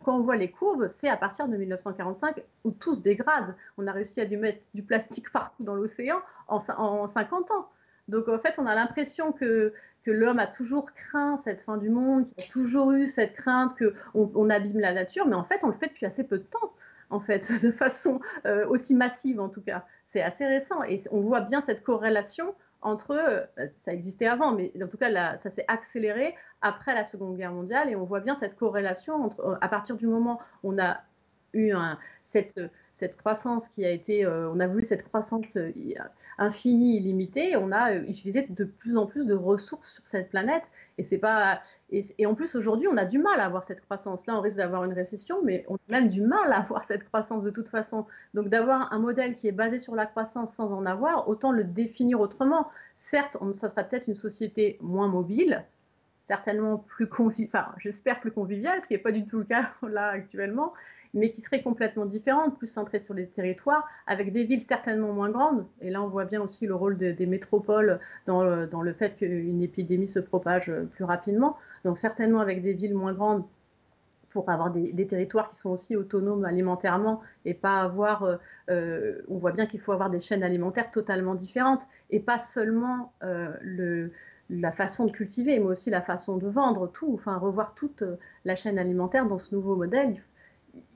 [0.04, 3.56] quand on voit les courbes, c'est à partir de 1945 où tout se dégrade.
[3.78, 7.68] On a réussi à mettre du plastique partout dans l'océan en, en 50 ans.
[8.10, 9.74] Donc en fait, on a l'impression que,
[10.07, 14.32] l'homme a toujours craint cette fin du monde, qu'il a toujours eu cette crainte qu'on
[14.34, 16.74] on abîme la nature, mais en fait, on le fait depuis assez peu de temps
[17.12, 19.86] en fait, de façon euh, aussi massive en tout cas.
[20.03, 24.72] C'est assez récent et on voit bien cette corrélation entre, euh, ça existait avant, mais
[24.82, 28.34] en tout cas ça s'est accéléré après la Seconde Guerre mondiale et on voit bien
[28.34, 31.01] cette corrélation entre, à partir du moment où on a
[31.53, 31.72] eu
[32.24, 32.60] cette,
[33.00, 35.72] cette croissance qui a été, euh, on a voulu cette croissance euh,
[36.38, 40.70] infinie, illimitée, on a euh, utilisé de plus en plus de ressources sur cette planète.
[40.97, 44.26] Et c'est pas, et, en plus aujourd'hui, on a du mal à avoir cette croissance.
[44.26, 47.06] Là, on risque d'avoir une récession, mais on a même du mal à avoir cette
[47.06, 48.06] croissance de toute façon.
[48.34, 51.64] Donc d'avoir un modèle qui est basé sur la croissance sans en avoir, autant le
[51.64, 52.68] définir autrement.
[52.95, 55.64] Certes, on, ça sera peut-être une société moins mobile,
[56.20, 59.72] certainement plus convivial, enfin j'espère plus convivial, ce qui n'est pas du tout le cas
[59.90, 60.74] là actuellement,
[61.14, 65.30] mais qui serait complètement différente, plus centrée sur les territoires, avec des villes certainement moins
[65.30, 65.66] grandes.
[65.82, 69.16] Et là, on voit bien aussi le rôle des métropoles dans le, dans le fait
[69.16, 71.58] qu'une épidémie se propage plus rapidement.
[71.86, 73.46] Donc certainement avec des villes moins grandes
[74.30, 78.38] pour avoir des, territoires qui sont aussi autonomes alimentairement et pas avoir, euh,
[78.70, 83.14] euh, on voit bien qu'il faut avoir des chaînes alimentaires totalement différentes et pas seulement
[83.24, 84.12] euh, le,
[84.50, 88.04] la façon de cultiver, mais aussi la façon de vendre, tout, enfin revoir toute
[88.45, 90.16] la chaîne alimentaire dans ce nouveau modèle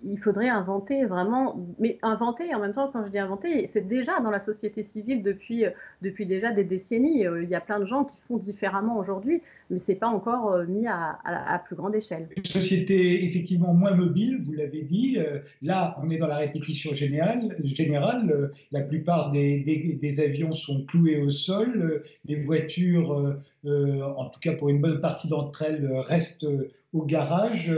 [0.03, 4.19] il faudrait inventer vraiment, mais inventer en même temps, quand je dis inventer, c'est déjà
[4.19, 5.63] dans la société civile depuis,
[6.01, 7.25] depuis déjà des décennies.
[7.25, 10.07] Euh, il y a plein de gens qui font différemment aujourd'hui, mais ce n'est pas
[10.07, 12.27] encore euh, mis à, à, plus grande échelle.
[12.35, 15.17] Une société effectivement moins mobile, vous l'avez dit.
[15.17, 17.55] Euh, là, on est dans la répétition générale.
[17.63, 19.59] générale la plupart des,
[19.99, 22.03] des, avions sont cloués au sol.
[22.25, 26.45] Les voitures, en tout cas pour une bonne partie d'entre elles, restent
[26.93, 27.75] au garage.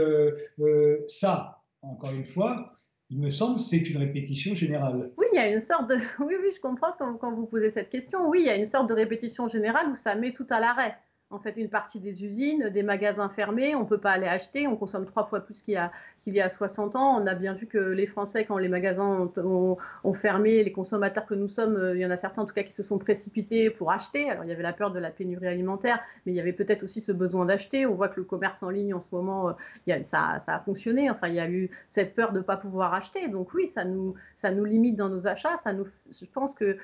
[1.08, 1.55] ça,
[1.90, 2.78] encore une fois,
[3.10, 5.12] il me semble, c'est une répétition générale.
[5.16, 5.96] Oui, il y a une sorte de.
[6.24, 8.28] Oui, oui, je comprends quand, quand vous posez cette question.
[8.28, 10.96] Oui, il y a une sorte de répétition générale où ça met tout à l'arrêt.
[11.30, 14.68] En fait une partie des usines, des magasins fermés, on ne peut pas aller acheter,
[14.68, 17.20] on consomme trois fois plus qu'il y, a, qu'il y a 60 ans.
[17.20, 21.34] On a bien vu que les Français, quand les magasins ont, fermé, les consommateurs que
[21.34, 23.70] nous sommes, euh, il y en a certains en tout cas qui se sont précipités
[23.70, 24.30] pour acheter.
[24.30, 26.84] Alors il y avait la peur de la pénurie alimentaire, mais il y avait peut-être
[26.84, 27.86] aussi ce besoin d'acheter.
[27.86, 29.48] On voit que le commerce en ligne en ce moment,
[29.88, 31.10] euh, ça, ça, a fonctionné.
[31.10, 33.26] Enfin, il y a eu cette peur de ne pas pouvoir acheter.
[33.28, 35.56] Donc oui, ça nous, ça nous limite dans nos achats.
[35.56, 36.76] Ça nous, je pense que,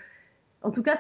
[0.62, 0.97] en tout cas,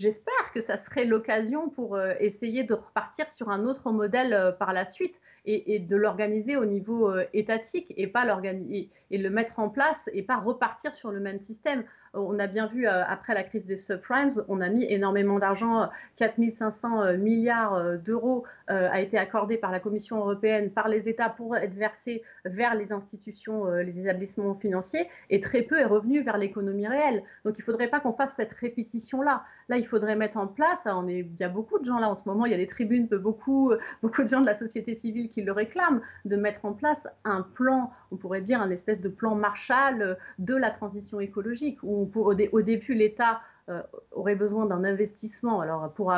[0.00, 4.50] j'espère que ça serait l'occasion pour euh, essayer de repartir sur un autre modèle euh,
[4.50, 9.30] par la suite et, de l'organiser au niveau euh, étatique et pas et, et, le
[9.30, 11.84] mettre en place et pas repartir sur le même système.
[12.12, 17.18] On a bien vu après la crise des subprimes, on a mis énormément d'argent, 4500
[17.18, 22.22] milliards d'euros a été accordé par la Commission européenne, par les États pour être versé
[22.44, 27.22] vers les institutions, les établissements financiers et très peu est revenu vers l'économie réelle.
[27.44, 29.44] Donc il ne faudrait pas qu'on fasse cette répétition-là.
[29.68, 32.08] Là, il faudrait mettre en place, on est, il y a beaucoup de gens là
[32.08, 34.94] en ce moment, il y a des tribunes, beaucoup, beaucoup de gens de la société
[34.94, 39.00] civile qui le réclament, de mettre en place un plan, on pourrait dire un espèce
[39.00, 43.82] de plan Marshall de la transition écologique, où pour, au, début l'État euh,
[44.12, 46.12] aurait besoin d'un investissement, alors pour,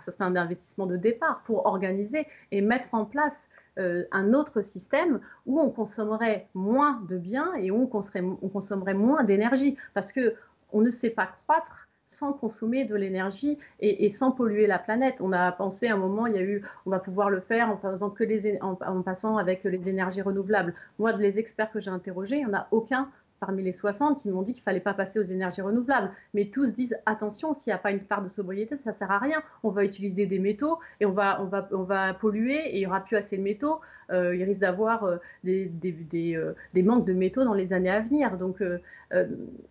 [0.00, 3.48] ce serait un investissement de départ pour organiser et mettre en place
[3.78, 8.94] euh, un autre système où on consommerait moins de biens et où on on consommerait
[8.94, 10.34] moins d'énergie parce que
[10.72, 15.20] on ne sait pas croître sans consommer de l'énergie et, sans polluer la planète.
[15.20, 17.68] On a pensé à un moment, il y a eu, on va pouvoir le faire
[17.68, 20.74] en faisant que les, en, passant avec les énergies renouvelables.
[20.98, 23.10] Moi, les experts que j'ai interrogés, il n'y en a aucun
[23.40, 26.10] parmi les 60 qui m'ont dit qu'il fallait pas passer aux énergies renouvelables.
[26.34, 29.18] Mais tous disent attention, s'il n'y a pas une part de sobriété, ça sert à
[29.18, 29.42] rien.
[29.62, 32.80] On va utiliser des métaux et on va, on va, on va polluer et il
[32.80, 33.80] n'y aura plus assez de métaux.
[34.10, 37.72] Euh, il risque d'avoir euh, des, des, des, euh, des, manques de métaux dans les
[37.72, 38.36] années à venir.
[38.38, 38.62] Donc,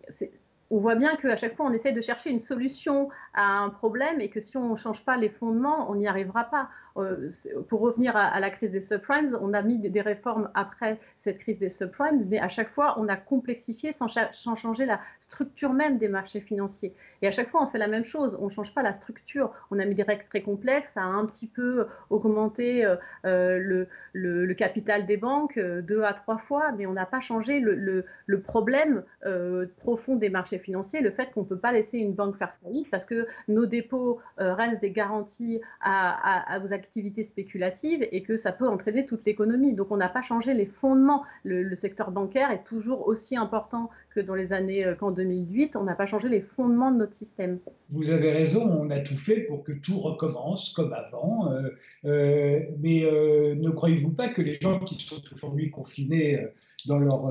[0.08, 0.30] c'est
[0.70, 4.20] on voit bien qu'à chaque fois, on essaie de chercher une solution à un problème
[4.20, 6.68] et que si on ne change pas les fondements, on n'y arrivera pas.
[6.96, 7.28] Euh,
[7.68, 11.58] pour revenir à, la crise des subprimes, on a mis des, réformes après cette crise
[11.58, 14.08] des subprimes, mais à chaque fois, on a complexifié sans,
[14.54, 16.94] changer la structure même des marchés financiers.
[17.22, 18.38] Et à chaque fois, on fait la même chose.
[18.40, 19.52] On ne change pas la structure.
[19.70, 24.54] On a mis des règles très complexes, a un petit peu augmenté euh, euh, le,
[24.54, 29.04] capital des banques deux à trois fois, mais on n'a pas changé le, le problème
[29.76, 32.90] profond des marchés financiers, le fait qu'on ne peut pas laisser une banque faire faillite
[32.90, 38.52] parce que nos dépôts euh, restent des garanties à, vos activités spéculatives et que ça
[38.52, 39.74] peut entraîner toute l'économie.
[39.74, 41.24] Donc on n'a pas changé les fondements.
[41.44, 45.76] Le, secteur bancaire est toujours aussi important que dans les années euh, qu'en 2008.
[45.76, 47.58] On n'a pas changé les fondements de notre système.
[47.90, 51.52] Vous avez raison, on a tout fait pour que tout recommence comme avant.
[52.04, 56.48] Euh, mais ne croyez-vous pas que les gens qui sont aujourd'hui confinés
[56.86, 57.30] dans leur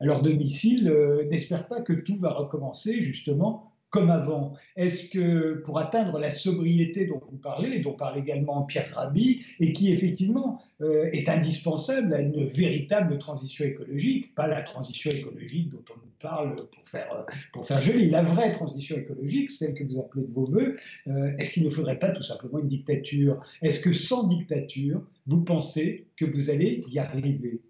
[0.00, 4.54] à leur domicile euh, n'espèrent pas que tout va recommencer justement comme avant.
[4.74, 9.72] Est-ce que pour atteindre la sobriété dont vous parlez, dont parle également Pierre Rabhi, et
[9.72, 15.84] qui effectivement euh, est indispensable à une véritable transition écologique, pas la transition écologique dont
[15.94, 19.84] on nous parle pour faire, euh, pour faire joli, la vraie transition écologique, celle que
[19.84, 20.74] vous appelez de vos voeux,
[21.06, 23.40] est-ce qu'il ne faudrait pas tout simplement une dictature?
[23.62, 27.60] Est-ce que sans dictature, vous pensez que vous allez y arriver?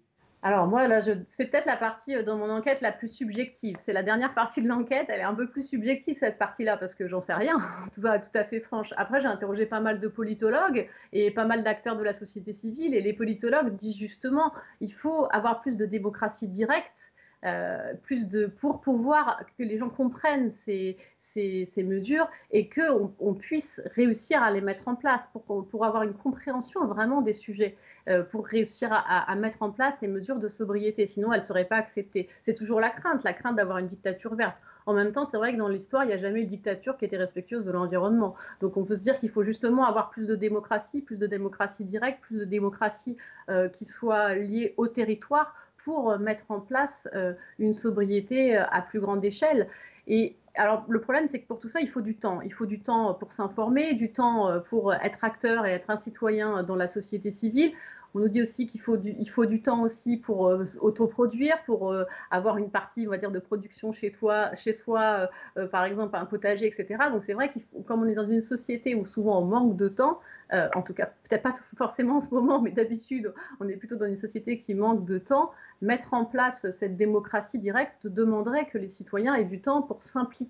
[0.45, 3.77] Alors moi, là, c'est peut-être la partie euh, dans mon enquête la plus subjective.
[3.79, 6.93] C'est la dernière partie de l'enquête, elle est un peu plus subjective cette partie-là parce
[6.93, 7.57] que j'en sais rien,
[7.93, 8.93] tout, va, tout à fait franche.
[8.95, 12.93] Après, j'ai interrogé pas mal de politologues et pas mal d'acteurs de la société civile
[12.93, 17.11] et les politologues disent justement, il faut avoir plus de démocratie directe
[17.45, 23.33] euh, plus de pour pouvoir que les gens comprennent ces, ces, mesures et qu'on on
[23.33, 27.75] puisse réussir à les mettre en place pour, pour avoir une compréhension vraiment des sujets,
[28.09, 31.05] euh, pour réussir à, mettre en place ces mesures de sobriété.
[31.05, 32.29] Sinon, elles ne seraient pas acceptées.
[32.41, 34.57] C'est toujours la crainte, la crainte d'avoir une dictature verte.
[34.85, 36.97] En même temps, c'est vrai que dans l'histoire, il n'y a jamais eu de dictature
[36.97, 38.35] qui était respectueuse de l'environnement.
[38.59, 41.83] Donc on peut se dire qu'il faut justement avoir plus de démocratie, plus de démocratie
[41.83, 43.17] directe, plus de démocratie
[43.49, 45.53] euh, qui soit liée au territoire
[45.83, 49.67] pour mettre en place euh, une sobriété euh, à plus grande échelle.
[50.07, 52.41] Et alors, le problème, c'est que pour tout ça, il faut du temps.
[52.41, 56.63] Il faut du temps pour s'informer, du temps pour être acteur et être un citoyen
[56.63, 57.73] dans la société civile.
[58.15, 61.61] On nous dit aussi qu'il faut, du, il faut du temps aussi pour euh, autoproduire,
[61.65, 65.67] pour euh, avoir une partie, on va dire, de production chez toi, chez soi, euh,
[65.67, 66.95] par exemple un potager, etc.
[67.11, 69.89] Donc c'est vrai qu'il comme on est dans une société où souvent on manque de
[69.89, 70.21] temps,
[70.53, 74.05] en tout cas peut-être pas forcément en ce moment, mais d'habitude on est plutôt dans
[74.05, 75.51] une société qui manque de temps,
[75.81, 80.44] mettre en place cette démocratie directe demanderait que les citoyens aient du temps pour s'impliquer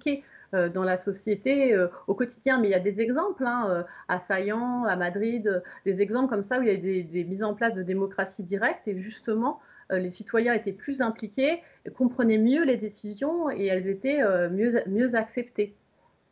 [0.55, 2.59] euh, dans la société euh, au quotidien.
[2.59, 6.43] Mais il y a des exemples hein, euh, à Saillant, à Madrid, des exemples comme
[6.43, 9.59] ça où il y a des, des mises en place de démocratie directe et justement
[9.91, 11.61] les citoyens étaient plus impliqués,
[11.93, 14.19] comprenaient mieux les décisions et elles étaient
[14.49, 15.75] mieux, mieux acceptées.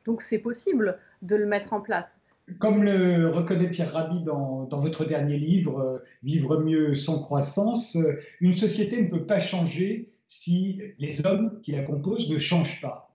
[0.06, 2.20] Donc c'est possible de le mettre en place.
[2.58, 7.96] comme le reconnaît Pierre Rabhi dans, votre dernier livre, Vivre mieux sans croissance,
[8.42, 13.13] une société ne peut pas changer si les hommes qui la composent ne changent pas.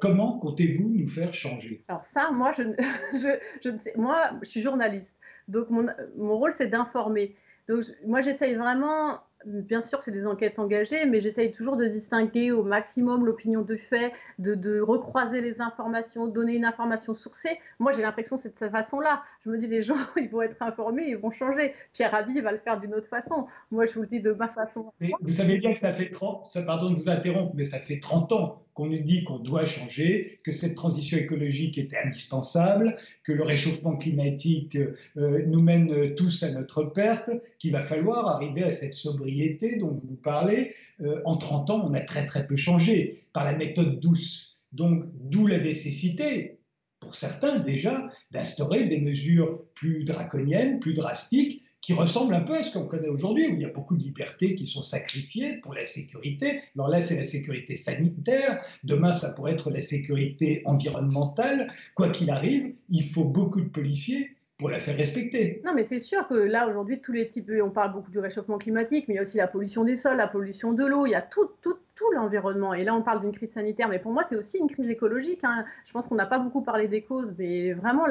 [0.00, 1.82] Comment comptez-vous nous faire changer?
[1.88, 3.92] Alors ça, moi, je, je, ne sais.
[3.96, 5.18] Moi, je suis journaliste,
[5.48, 5.86] donc mon,
[6.16, 7.34] mon rôle, c'est d'informer.
[7.68, 12.50] Donc moi, j'essaye vraiment bien sûr, c'est des enquêtes engagées, mais j'essaye toujours de distinguer
[12.50, 17.58] au maximum l'opinion de fait, de, recroiser les informations, donner une information sourcée.
[17.78, 19.22] Moi, j'ai l'impression que c'est de cette façon-là.
[19.44, 21.74] Je me dis, les gens, ils vont être informés, ils vont changer.
[21.92, 23.46] Pierre Rabhi va le faire d'une autre façon.
[23.70, 24.92] Moi, je vous le dis de ma façon.
[25.00, 28.00] vous savez bien que ça fait 30, ça, pardon de vous interrompre, mais ça fait
[28.00, 33.32] 30 ans qu'on nous dit qu'on doit changer, que cette transition écologique est indispensable, que
[33.32, 34.78] le réchauffement climatique
[35.16, 39.90] euh, nous mène tous à notre perte, qu'il va falloir arriver à cette sobriété dont
[39.90, 40.74] vous parlez.
[41.00, 44.60] Euh, en 30 ans, on a très très peu changé par la méthode douce.
[44.70, 46.60] Donc, d'où la nécessité,
[47.00, 52.62] pour certains déjà, d'instaurer des mesures plus draconiennes, plus drastiques, qui ressemble un peu à
[52.62, 55.72] ce qu'on connaît aujourd'hui, où il y a beaucoup de libertés qui sont sacrifiées pour
[55.72, 56.60] la sécurité.
[56.74, 61.72] Alors là, c'est la sécurité sanitaire, demain, ça pourrait être la sécurité environnementale.
[61.94, 65.62] Quoi qu'il arrive, il faut beaucoup de policiers pour la faire respecter.
[65.64, 68.58] Non, mais c'est sûr que là, aujourd'hui, tous les types, on parle beaucoup du réchauffement
[68.58, 71.12] climatique, mais il y a aussi la pollution des sols, la pollution de l'eau, il
[71.12, 72.74] y a tout, tout, tout l'environnement.
[72.74, 75.40] Et là, on parle d'une crise sanitaire, mais pour moi, c'est aussi une crise écologique.
[75.42, 75.64] Hein.
[75.84, 78.04] Je pense qu'on n'a pas beaucoup parlé des causes, mais vraiment,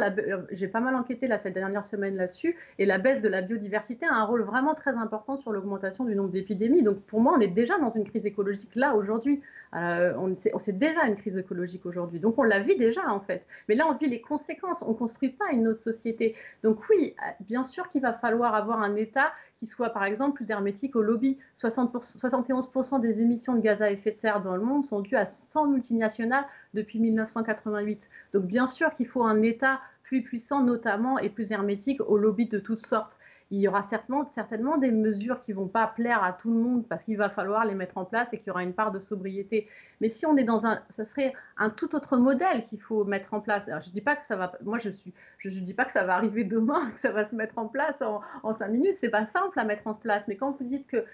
[0.52, 4.06] j'ai pas mal enquêté là, cette dernière semaine là-dessus, et la baisse de la biodiversité
[4.06, 6.84] a un rôle vraiment très important sur l'augmentation du nombre d'épidémies.
[6.84, 9.42] Donc pour moi, on est déjà dans une crise écologique là, aujourd'hui.
[9.74, 12.20] Euh, on sait déjà une crise écologique aujourd'hui.
[12.20, 13.48] Donc on la vit déjà en fait.
[13.70, 14.82] Mais là, on vit les conséquences.
[14.82, 16.36] On ne construit pas une autre société.
[16.64, 20.50] Donc oui, bien sûr qu'il va falloir avoir un État qui soit par exemple plus
[20.52, 21.38] hermétique au lobby.
[21.54, 25.16] 60 71% des émissions de gaz à effet de serre dans le monde sont dues
[25.16, 28.10] à 100 multinationales depuis 1988.
[28.34, 32.48] Donc bien sûr qu'il faut un État plus puissant notamment et plus hermétique au lobby
[32.48, 33.18] de toutes sortes
[33.50, 36.86] il y aura certainement, certainement des mesures qui vont pas plaire à tout le monde
[36.88, 39.00] parce qu'il va falloir les mettre en place et qu'il y aura une part de
[39.00, 39.68] sobriété.
[40.02, 43.34] Mais si on est dans un, ça serait un tout autre modèle qu'il faut mettre
[43.34, 43.70] en place.
[43.70, 46.04] Alors, je dis pas que ça va, moi je suis, je, dis pas que ça
[46.04, 48.96] va arriver demain, que ça va se mettre en place en, en cinq minutes.
[48.96, 50.28] C'est pas simple à mettre en place.
[50.28, 51.06] Mais quand vous dites que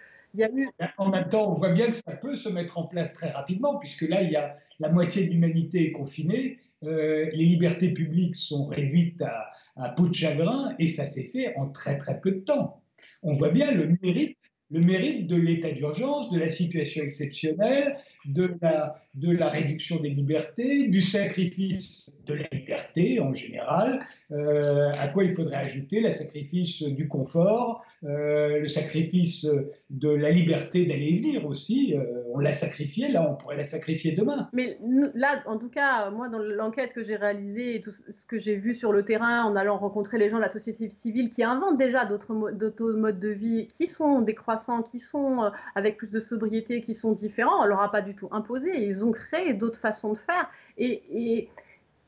[0.98, 3.78] En même temps, on voit bien que ça peut se mettre en place très rapidement,
[3.78, 8.36] puisque là, il y a la moitié de l'humanité est confinée, euh, les libertés publiques
[8.36, 12.32] sont réduites à, à peau de chagrin, et ça s'est fait en très très peu
[12.32, 12.82] de temps.
[13.22, 14.38] On voit bien le mérite,
[14.74, 17.96] le mérite de l'état d'urgence, de la situation exceptionnelle,
[18.26, 25.26] de la, réduction des libertés, du sacrifice de la liberté en général, euh, à quoi
[25.26, 29.46] il faudrait ajouter le sacrifice du confort, euh, le sacrifice
[29.92, 31.94] de la liberté d'aller et venir aussi.
[31.94, 34.50] Euh, on l'a sacrifié, là on pourrait la sacrifier demain.
[34.54, 34.78] Mais
[35.14, 38.58] là, en tout cas, moi dans l'enquête que j'ai réalisée et tout ce que j'ai
[38.58, 41.78] vu sur le terrain en allant rencontrer les gens de la société civile qui inventent
[41.78, 46.94] déjà d'autres modes de vie, qui sont décroissants, qui sont avec plus de sobriété, qui
[46.94, 48.84] sont différents, on leur a pas du tout imposé.
[48.84, 50.50] Ils ont créé d'autres façons de faire.
[50.78, 51.50] et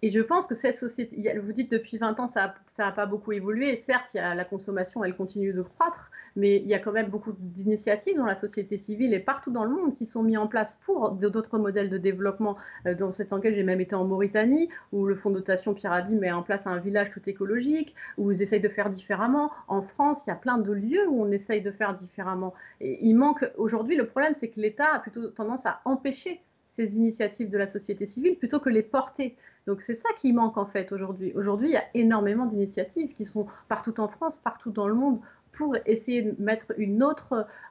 [0.03, 3.75] je pense que cette société, vous dites depuis 20 ans, ça n'a pas beaucoup évolué.
[3.75, 6.91] certes, il y a, la consommation, elle continue de croître, mais il y a quand
[6.91, 10.37] même beaucoup d'initiatives dans la société civile et partout dans le monde qui sont mis
[10.37, 12.57] en place pour d'autres modèles de développement.
[12.85, 16.07] Euh, dans cette enquête, j'ai même été en Mauritanie, où le fonds de dotation Pierre
[16.09, 19.51] met en place un village tout écologique, où ils essayent de faire différemment.
[19.67, 22.53] En France, il y a plein de lieux où on essaye de faire différemment.
[22.81, 26.97] Et il manque, aujourd'hui, le problème, c'est que l'État a plutôt tendance à empêcher ces
[26.97, 29.35] initiatives de la société civile plutôt que les porter.
[29.67, 31.31] Donc c'est ça qui manque en fait aujourd'hui.
[31.35, 35.19] Aujourd'hui, il y a énormément d'initiatives qui sont partout en France, partout dans le monde
[35.51, 36.73] pour essayer de mettre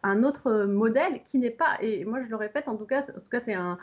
[0.03, 3.38] un autre modèle qui n'est pas, et moi je le répète, en tout cas, en
[3.38, 3.78] c'est un,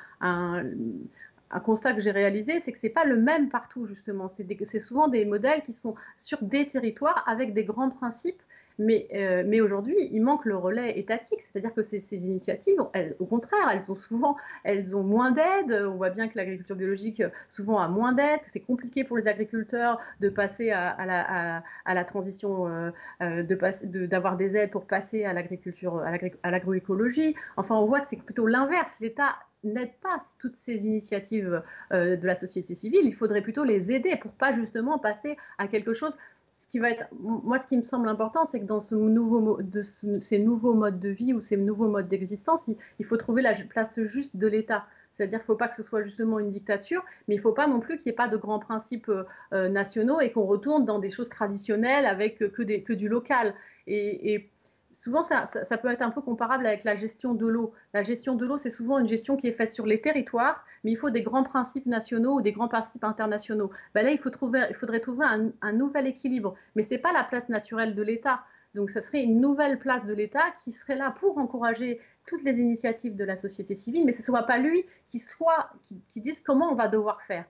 [1.64, 4.28] constat que j'ai réalisé, c'est que c'est pas le même partout justement.
[4.28, 8.42] C'est souvent des modèles qui sont sur des territoires avec des grands principes
[8.80, 12.80] mais, euh, mais aujourd'hui, il manque le relais étatique, c'est-à-dire que ces, initiatives,
[13.20, 15.72] au contraire, elles ont souvent elles ont moins d'aide.
[15.72, 19.28] On voit bien que l'agriculture biologique souvent a moins d'aide, que c'est compliqué pour les
[19.28, 21.64] agriculteurs de passer à,
[21.94, 22.92] la, transition, euh,
[23.22, 26.04] euh d'avoir de, des aides pour passer à l'agriculture,
[26.44, 27.36] à l'agroécologie.
[27.58, 28.98] Enfin, on voit que c'est plutôt l'inverse.
[29.00, 31.62] L'État n'aide pas toutes ces initiatives
[31.92, 33.02] de la société civile.
[33.04, 36.18] Il faudrait plutôt les aider pour pas justement passer à quelque chose
[36.54, 39.40] ce qui va être, moi, ce qui me semble important, c'est que dans ces nouveaux
[39.42, 44.48] modes de vie ou ces nouveaux modes d'existence, il, faut trouver la place juste de
[44.48, 44.86] l'État.
[45.14, 47.54] C'est-à-dire qu'il ne faut pas que ce soit justement une dictature, mais il ne faut
[47.54, 49.24] pas non plus qu'il n'y ait pas de grands principes euh,
[49.54, 53.54] euh, nationaux et qu'on retourne dans des choses traditionnelles avec des, que du local.
[53.88, 54.50] Et,
[54.92, 55.46] souvent, ça,
[55.78, 57.74] peut être un peu comparable avec la gestion de l'eau.
[57.94, 60.92] La gestion de l'eau, c'est souvent une gestion qui est faite sur les territoires, mais
[60.92, 63.72] il faut des grands principes nationaux ou des grands principes internationaux.
[63.94, 65.26] Ben là, il, faudrait trouver
[65.62, 68.42] un, nouvel équilibre, mais ce n'est pas la place naturelle de l'État.
[68.74, 72.60] Donc, ce serait une nouvelle place de l'État qui serait là pour encourager toutes les
[72.60, 76.76] initiatives de la société civile, mais ce ne soit pas lui qui dise comment on
[76.76, 77.46] va devoir faire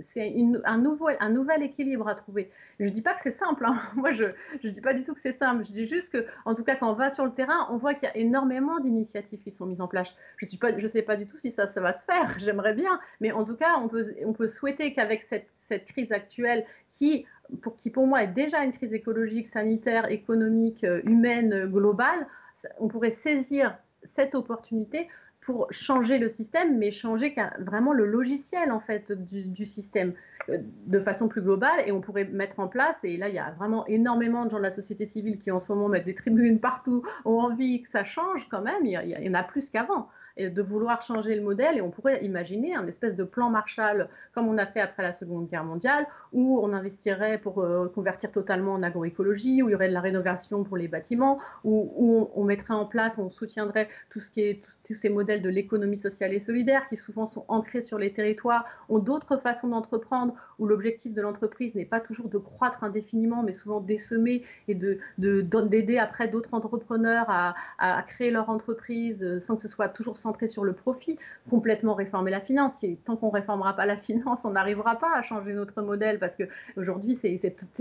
[0.00, 2.50] c'est un, nouvel, un nouvel équilibre à trouver.
[2.78, 3.74] Je ne dis pas que c'est simple, hein.
[3.96, 6.54] moi je ne dis pas du tout que c'est simple, je dis juste que, en
[6.54, 9.42] tout cas, quand on va sur le terrain, on voit qu'il y a énormément d'initiatives
[9.42, 10.14] qui sont mises en place.
[10.38, 13.32] Je ne sais pas du tout si ça, ça va se faire, j'aimerais bien, mais
[13.32, 17.26] en tout cas, on peut, souhaiter qu'avec cette, crise actuelle qui
[17.92, 22.26] pour, moi est déjà une crise écologique, sanitaire, économique, euh, humaine, globale,
[22.78, 25.08] on pourrait saisir cette opportunité
[25.40, 30.12] pour changer le système, mais changer vraiment le logiciel en fait du, système
[30.50, 31.82] euh, de façon plus globale.
[31.86, 34.58] Et on pourrait mettre en place, et là il y a vraiment énormément de gens
[34.58, 37.88] de la société civile qui en ce moment mettent des tribunes partout, ont envie que
[37.88, 41.78] ça change quand même, il y, en a plus qu'avant, de vouloir changer le modèle.
[41.78, 45.12] Et on pourrait imaginer un espèce de plan Marshall comme on a fait après la
[45.12, 49.74] Seconde Guerre mondiale, où on investirait pour euh, convertir totalement en agroécologie, où il y
[49.74, 54.20] aurait de la rénovation pour les bâtiments, où, on, mettrait en place, on soutiendrait tout
[54.20, 57.80] ce qui est tous ces modèles de l'économie sociale et solidaire, qui souvent sont ancrés
[57.80, 62.38] sur les territoires, ont d'autres façons d'entreprendre, où l'objectif de l'entreprise n'est pas toujours de
[62.38, 68.30] croître indéfiniment, mais souvent d'essaimer et d'aider de, d'aider après d'autres entrepreneurs à, à, créer
[68.30, 71.18] leur entreprise euh, sans que ce soit toujours centré sur le profit,
[71.48, 72.84] complètement réformer la finance.
[73.04, 76.36] Tant qu'on ne réformera pas la finance, on n'arrivera pas à changer notre modèle parce
[76.36, 77.36] qu'aujourd'hui, c'est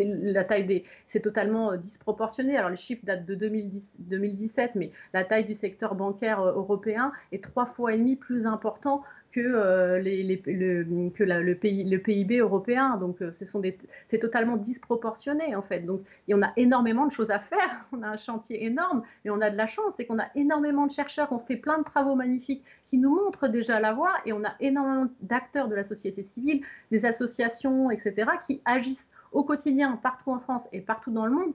[0.06, 2.58] la taille des, c'est totalement euh, disproportionné.
[2.58, 7.12] Alors les chiffres datent de 2010, 2017, mais la taille du secteur bancaire euh, européen
[7.32, 11.54] est trois fois et demi plus important que, euh, le,
[12.00, 12.98] PIB européen.
[12.98, 15.82] Donc, euh, c'est totalement disproportionné, en fait.
[15.82, 16.02] Donc,
[16.34, 17.70] en a énormément de choses à faire.
[17.94, 20.86] On a un chantier énorme, mais on a de la chance, c'est qu'on a énormément
[20.86, 24.14] de chercheurs qui ont fait plein de travaux magnifiques qui nous montrent déjà la voie,
[24.26, 26.62] et on a énormément d'acteurs de la société civile,
[26.92, 31.54] des associations, etc., qui agissent au quotidien, partout en France et partout dans le monde,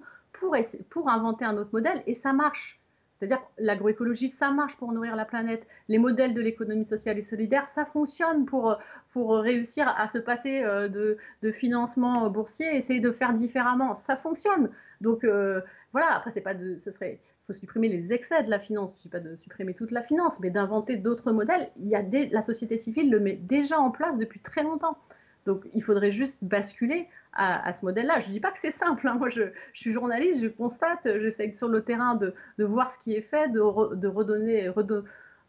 [0.90, 2.80] pour inventer un autre modèle, et ça marche.
[3.14, 5.66] C'est-à-dire l'agroécologie, ça marche pour nourrir la planète.
[5.88, 8.76] Les modèles de l'économie sociale et solidaire, ça fonctionne pour,
[9.12, 13.94] pour réussir à se passer euh, de, de financement boursier, essayer de faire différemment.
[13.94, 14.70] Ça fonctionne.
[15.00, 15.60] Donc euh,
[15.92, 18.92] voilà, après, c'est pas de, ce serait, faut supprimer les excès de la finance.
[18.92, 21.70] Je ne dis pas de supprimer toute la finance, mais d'inventer d'autres modèles.
[21.76, 22.02] Il y a
[22.32, 24.98] la société civile le met déjà en place depuis très longtemps.
[25.46, 28.20] Donc il faudrait juste basculer à, ce modèle-là.
[28.20, 29.06] Je ne dis pas que c'est simple.
[29.08, 29.16] Hein.
[29.18, 33.22] Moi, je, suis journaliste, je constate, j'essaie sur le terrain de, voir ce qui est
[33.22, 34.70] fait, de, de redonner,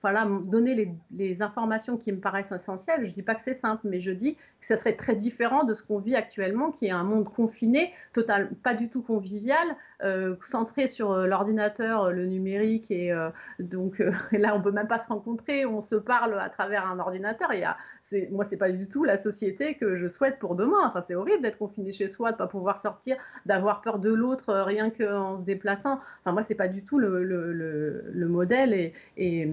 [0.02, 3.06] voilà, donner les, informations qui me paraissent essentielles.
[3.06, 5.64] Je ne dis pas que c'est simple, mais je dis que ça serait très différent
[5.64, 9.76] de ce qu'on vit actuellement, qui est un monde confiné, total, pas du tout convivial,
[10.04, 13.14] euh, centré sur euh, l'ordinateur, euh, le numérique, et
[13.60, 14.00] donc
[14.32, 17.52] là, on peut même pas se rencontrer, on se parle à travers un ordinateur.
[17.54, 17.78] Y a,
[18.32, 20.86] moi, c'est pas du tout la société que je souhaite pour demain.
[20.86, 24.54] Enfin, c'est horrible d'être confiné chez soi, de pas pouvoir sortir, d'avoir peur de l'autre
[24.54, 26.00] rien qu'en se déplaçant.
[26.22, 29.52] Enfin, moi, c'est pas du tout le, le, le, modèle et, et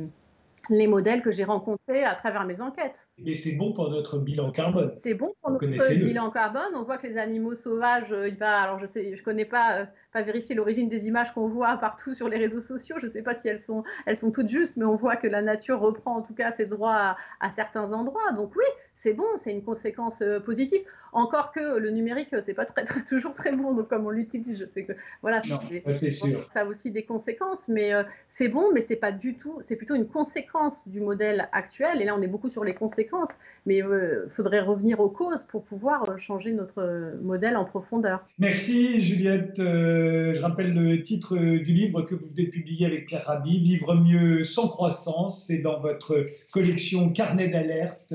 [0.71, 3.09] les modèles que j'ai rencontrés à travers mes enquêtes.
[3.25, 4.93] Et c'est bon pour notre bilan carbone.
[5.01, 6.73] C'est bon pour notre bilan carbone.
[6.75, 9.79] On voit que les animaux sauvages, euh, il va, alors je sais, je connais pas,
[9.79, 12.97] euh, pas vérifier l'origine des images qu'on voit partout sur les réseaux sociaux.
[12.99, 15.27] Je ne sais pas si elles sont, elles sont toutes justes, mais on voit que
[15.27, 18.33] la nature reprend en tout cas ses droits à, certains endroits.
[18.33, 20.81] Donc oui, c'est bon, c'est une conséquence euh, positive.
[21.13, 23.75] Encore que le numérique, c'est pas très, très, toujours très bon.
[23.75, 27.93] Donc comme on l'utilise, je sais que voilà, ça a aussi des conséquences, mais
[28.29, 32.01] c'est bon, mais c'est pas du tout, c'est plutôt une conséquence du modèle actuel.
[32.01, 35.45] Et là, on est beaucoup sur les conséquences, mais il euh, faudrait revenir aux causes
[35.45, 38.27] pour pouvoir euh, changer notre euh, modèle en profondeur.
[38.39, 39.57] Merci Juliette.
[39.57, 43.95] je rappelle le titre du livre que vous venez de publier avec Pierre Rabhi, Vivre
[43.95, 45.47] mieux sans croissance.
[45.47, 48.15] C'est dans votre collection Carnet d'alerte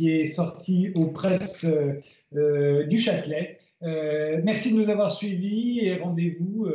[0.00, 1.66] qui est sorti aux presses
[2.32, 3.58] du Châtelet.
[3.82, 6.66] merci de nous avoir suivis et rendez-vous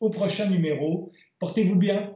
[0.00, 1.10] au prochain numéro.
[1.38, 2.13] Portez-vous bien.